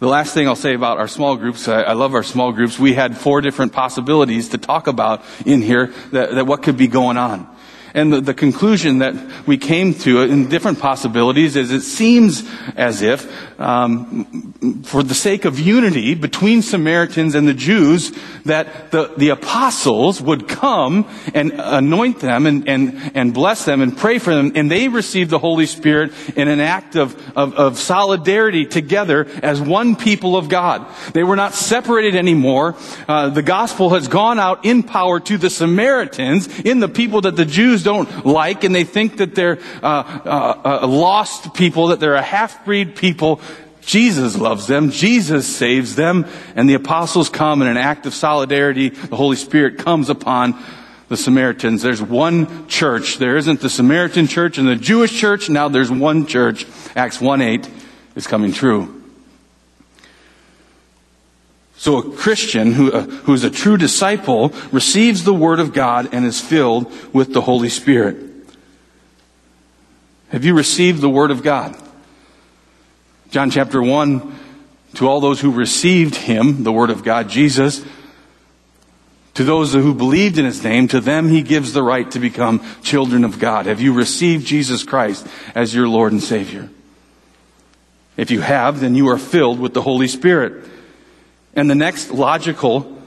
The 0.00 0.08
last 0.08 0.34
thing 0.34 0.48
I'll 0.48 0.56
say 0.56 0.74
about 0.74 0.98
our 0.98 1.06
small 1.06 1.36
groups, 1.36 1.68
I, 1.68 1.82
I 1.82 1.92
love 1.92 2.14
our 2.14 2.24
small 2.24 2.52
groups. 2.52 2.78
We 2.78 2.94
had 2.94 3.16
four 3.16 3.40
different 3.40 3.72
possibilities 3.72 4.48
to 4.48 4.58
talk 4.58 4.88
about 4.88 5.22
in 5.46 5.62
here 5.62 5.92
that, 6.10 6.34
that 6.34 6.46
what 6.46 6.62
could 6.62 6.76
be 6.76 6.88
going 6.88 7.18
on. 7.18 7.46
And 7.94 8.12
the, 8.12 8.20
the, 8.20 8.34
conclusion 8.34 8.98
that 8.98 9.14
we 9.46 9.58
came 9.58 9.94
to 9.94 10.22
in 10.22 10.48
different 10.48 10.78
possibilities 10.78 11.56
is 11.56 11.70
it 11.70 11.82
seems 11.82 12.48
as 12.76 13.02
if, 13.02 13.28
um, 13.60 14.82
for 14.84 15.02
the 15.02 15.14
sake 15.14 15.44
of 15.44 15.58
unity 15.58 16.14
between 16.14 16.62
Samaritans 16.62 17.34
and 17.34 17.48
the 17.48 17.54
Jews, 17.54 18.12
that 18.44 18.90
the, 18.90 19.12
the 19.16 19.30
apostles 19.30 20.22
would 20.22 20.48
come 20.48 21.08
and 21.34 21.52
anoint 21.56 22.20
them 22.20 22.46
and, 22.46 22.68
and, 22.68 23.12
and 23.14 23.34
bless 23.34 23.64
them 23.64 23.80
and 23.80 23.96
pray 23.96 24.18
for 24.18 24.34
them, 24.34 24.52
and 24.54 24.70
they 24.70 24.88
received 24.88 25.30
the 25.30 25.38
Holy 25.38 25.66
Spirit 25.66 26.12
in 26.36 26.48
an 26.48 26.60
act 26.60 26.96
of, 26.96 27.16
of, 27.36 27.54
of 27.54 27.78
solidarity 27.78 28.66
together 28.66 29.26
as 29.42 29.60
one 29.60 29.96
people 29.96 30.36
of 30.36 30.48
God. 30.48 30.86
They 31.12 31.24
were 31.24 31.36
not 31.36 31.54
separated 31.54 32.16
anymore. 32.16 32.76
Uh, 33.08 33.30
the 33.30 33.42
gospel 33.42 33.90
has 33.90 34.08
gone 34.08 34.38
out 34.38 34.64
in 34.64 34.82
power 34.82 35.20
to 35.20 35.38
the 35.38 35.50
Samaritans, 35.50 36.60
in 36.60 36.80
the 36.80 36.88
people 36.88 37.22
that 37.22 37.36
the 37.36 37.44
Jews 37.44 37.79
Jews 37.80 37.84
don't 37.84 38.26
like 38.26 38.64
and 38.64 38.74
they 38.74 38.84
think 38.84 39.18
that 39.18 39.34
they're 39.34 39.58
uh, 39.82 40.20
uh, 40.24 40.80
uh, 40.82 40.86
lost 40.86 41.54
people, 41.54 41.88
that 41.88 42.00
they're 42.00 42.14
a 42.14 42.22
half-breed 42.22 42.96
people. 42.96 43.40
Jesus 43.80 44.36
loves 44.36 44.66
them. 44.66 44.90
Jesus 44.90 45.46
saves 45.46 45.96
them. 45.96 46.26
And 46.54 46.68
the 46.68 46.74
apostles 46.74 47.28
come 47.28 47.62
in 47.62 47.68
an 47.68 47.76
act 47.76 48.06
of 48.06 48.14
solidarity. 48.14 48.90
The 48.90 49.16
Holy 49.16 49.36
Spirit 49.36 49.78
comes 49.78 50.10
upon 50.10 50.62
the 51.08 51.16
Samaritans. 51.16 51.82
There's 51.82 52.02
one 52.02 52.68
church. 52.68 53.18
There 53.18 53.36
isn't 53.36 53.60
the 53.60 53.70
Samaritan 53.70 54.26
church 54.26 54.58
and 54.58 54.68
the 54.68 54.76
Jewish 54.76 55.18
church. 55.18 55.48
Now 55.48 55.68
there's 55.68 55.90
one 55.90 56.26
church. 56.26 56.66
Acts 56.94 57.20
1 57.20 57.40
8 57.40 57.68
is 58.14 58.26
coming 58.26 58.52
true. 58.52 58.99
So 61.80 61.96
a 61.96 62.12
Christian 62.12 62.74
who, 62.74 62.92
uh, 62.92 63.04
who 63.04 63.32
is 63.32 63.42
a 63.42 63.48
true 63.48 63.78
disciple 63.78 64.52
receives 64.70 65.24
the 65.24 65.32
Word 65.32 65.60
of 65.60 65.72
God 65.72 66.10
and 66.12 66.26
is 66.26 66.38
filled 66.38 66.92
with 67.14 67.32
the 67.32 67.40
Holy 67.40 67.70
Spirit. 67.70 68.18
Have 70.28 70.44
you 70.44 70.54
received 70.54 71.00
the 71.00 71.08
Word 71.08 71.30
of 71.30 71.42
God? 71.42 71.74
John 73.30 73.50
chapter 73.50 73.82
1, 73.82 74.38
to 74.96 75.08
all 75.08 75.20
those 75.20 75.40
who 75.40 75.50
received 75.50 76.16
Him, 76.16 76.64
the 76.64 76.72
Word 76.72 76.90
of 76.90 77.02
God, 77.02 77.30
Jesus, 77.30 77.82
to 79.32 79.42
those 79.42 79.72
who 79.72 79.94
believed 79.94 80.36
in 80.36 80.44
His 80.44 80.62
name, 80.62 80.86
to 80.88 81.00
them 81.00 81.30
He 81.30 81.40
gives 81.40 81.72
the 81.72 81.82
right 81.82 82.10
to 82.10 82.18
become 82.18 82.62
children 82.82 83.24
of 83.24 83.38
God. 83.38 83.64
Have 83.64 83.80
you 83.80 83.94
received 83.94 84.46
Jesus 84.46 84.84
Christ 84.84 85.26
as 85.54 85.74
your 85.74 85.88
Lord 85.88 86.12
and 86.12 86.22
Savior? 86.22 86.68
If 88.18 88.30
you 88.30 88.42
have, 88.42 88.80
then 88.80 88.94
you 88.94 89.08
are 89.08 89.16
filled 89.16 89.58
with 89.58 89.72
the 89.72 89.80
Holy 89.80 90.08
Spirit. 90.08 90.66
And 91.54 91.68
the 91.68 91.74
next 91.74 92.10
logical 92.10 92.98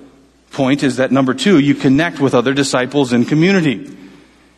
point 0.51 0.83
is 0.83 0.97
that 0.97 1.11
number 1.11 1.33
two, 1.33 1.59
you 1.59 1.75
connect 1.75 2.19
with 2.19 2.33
other 2.33 2.53
disciples 2.53 3.13
in 3.13 3.25
community. 3.25 3.95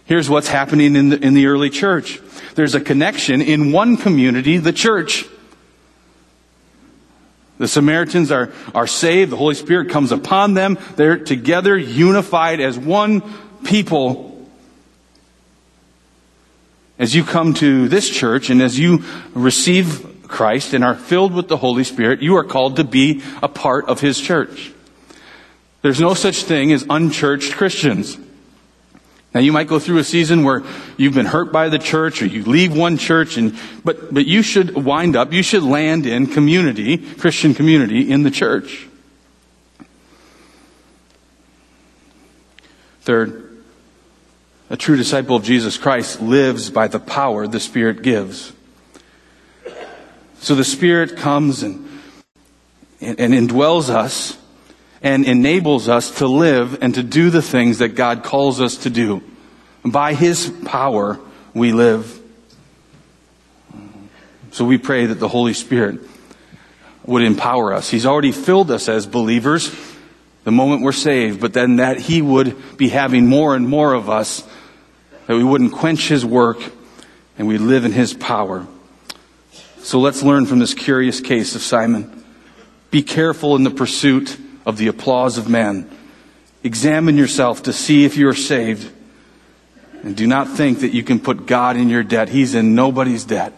Here's 0.05 0.29
what's 0.29 0.47
happening 0.47 0.95
in 0.95 1.09
the, 1.09 1.19
in 1.19 1.33
the 1.33 1.47
early 1.47 1.69
church. 1.69 2.19
There's 2.53 2.75
a 2.75 2.81
connection 2.81 3.41
in 3.41 3.71
one 3.71 3.97
community, 3.97 4.57
the 4.57 4.73
church. 4.73 5.25
The 7.57 7.67
Samaritans 7.67 8.31
are, 8.31 8.51
are 8.73 8.87
saved. 8.87 9.31
The 9.31 9.37
Holy 9.37 9.55
Spirit 9.55 9.89
comes 9.89 10.11
upon 10.11 10.53
them. 10.53 10.77
They're 10.95 11.17
together, 11.17 11.77
unified 11.77 12.59
as 12.59 12.77
one 12.77 13.23
people. 13.63 14.47
As 16.99 17.15
you 17.15 17.23
come 17.23 17.53
to 17.55 17.87
this 17.87 18.09
church 18.09 18.49
and 18.49 18.61
as 18.61 18.77
you 18.77 19.03
receive 19.33 20.14
Christ 20.27 20.73
and 20.73 20.83
are 20.83 20.95
filled 20.95 21.33
with 21.33 21.47
the 21.47 21.57
Holy 21.57 21.83
Spirit, 21.83 22.21
you 22.21 22.35
are 22.37 22.43
called 22.43 22.77
to 22.77 22.83
be 22.83 23.21
a 23.41 23.47
part 23.47 23.85
of 23.85 23.99
His 23.99 24.19
church. 24.19 24.71
There's 25.81 25.99
no 26.01 26.13
such 26.13 26.43
thing 26.43 26.71
as 26.71 26.85
unchurched 26.89 27.53
Christians. 27.53 28.17
Now 29.35 29.41
you 29.41 29.51
might 29.51 29.67
go 29.67 29.79
through 29.79 29.97
a 29.97 30.03
season 30.03 30.43
where 30.43 30.63
you've 30.95 31.13
been 31.13 31.25
hurt 31.25 31.51
by 31.51 31.67
the 31.67 31.77
church 31.77 32.21
or 32.21 32.25
you 32.25 32.43
leave 32.43 32.75
one 32.75 32.97
church 32.97 33.37
and, 33.37 33.59
but, 33.83 34.13
but 34.13 34.25
you 34.25 34.41
should 34.41 34.73
wind 34.75 35.17
up, 35.17 35.33
you 35.33 35.43
should 35.43 35.61
land 35.61 36.05
in 36.05 36.27
community, 36.27 36.97
Christian 36.97 37.53
community 37.53 38.09
in 38.09 38.23
the 38.23 38.31
church. 38.31 38.87
Third, 43.01 43.61
a 44.69 44.77
true 44.77 44.95
disciple 44.95 45.35
of 45.35 45.43
Jesus 45.43 45.77
Christ 45.77 46.21
lives 46.21 46.71
by 46.71 46.87
the 46.87 46.99
power 46.99 47.45
the 47.45 47.59
Spirit 47.59 48.01
gives. 48.01 48.51
So 50.45 50.53
the 50.53 50.63
Spirit 50.63 51.17
comes 51.17 51.63
and, 51.63 51.89
and, 53.01 53.19
and 53.19 53.33
indwells 53.33 53.89
us 53.89 54.37
and 55.01 55.25
enables 55.25 55.89
us 55.89 56.19
to 56.19 56.27
live 56.27 56.83
and 56.83 56.93
to 56.93 57.01
do 57.01 57.31
the 57.31 57.41
things 57.41 57.79
that 57.79 57.95
God 57.95 58.23
calls 58.23 58.61
us 58.61 58.77
to 58.83 58.91
do. 58.91 59.23
By 59.83 60.13
His 60.13 60.53
power, 60.63 61.19
we 61.55 61.71
live. 61.71 62.21
So 64.51 64.65
we 64.65 64.77
pray 64.77 65.07
that 65.07 65.15
the 65.15 65.27
Holy 65.27 65.55
Spirit 65.55 66.01
would 67.07 67.23
empower 67.23 67.73
us. 67.73 67.89
He's 67.89 68.05
already 68.05 68.31
filled 68.31 68.69
us 68.69 68.87
as 68.87 69.07
believers 69.07 69.75
the 70.43 70.51
moment 70.51 70.83
we're 70.83 70.91
saved, 70.91 71.41
but 71.41 71.53
then 71.53 71.77
that 71.77 71.99
He 71.99 72.21
would 72.21 72.77
be 72.77 72.89
having 72.89 73.25
more 73.25 73.55
and 73.55 73.67
more 73.67 73.95
of 73.95 74.11
us, 74.11 74.47
that 75.25 75.35
we 75.35 75.43
wouldn't 75.43 75.71
quench 75.71 76.07
His 76.07 76.23
work 76.23 76.61
and 77.35 77.47
we 77.47 77.57
live 77.57 77.83
in 77.83 77.93
His 77.93 78.13
power. 78.13 78.67
So 79.85 79.99
let's 79.99 80.23
learn 80.23 80.47
from 80.47 80.57
this 80.57 80.73
curious 80.73 81.21
case 81.21 81.53
of 81.53 81.61
Simon. 81.61 82.23
Be 82.89 83.03
careful 83.03 83.55
in 83.55 83.61
the 83.61 83.69
pursuit 83.69 84.35
of 84.65 84.79
the 84.79 84.87
applause 84.87 85.37
of 85.37 85.47
men. 85.47 85.87
Examine 86.63 87.17
yourself 87.17 87.61
to 87.63 87.71
see 87.71 88.03
if 88.03 88.17
you 88.17 88.27
are 88.27 88.33
saved. 88.33 88.91
And 90.01 90.17
do 90.17 90.25
not 90.25 90.49
think 90.49 90.79
that 90.79 90.95
you 90.95 91.03
can 91.03 91.19
put 91.19 91.45
God 91.45 91.77
in 91.77 91.89
your 91.89 92.01
debt. 92.01 92.29
He's 92.29 92.55
in 92.55 92.73
nobody's 92.73 93.25
debt. 93.25 93.53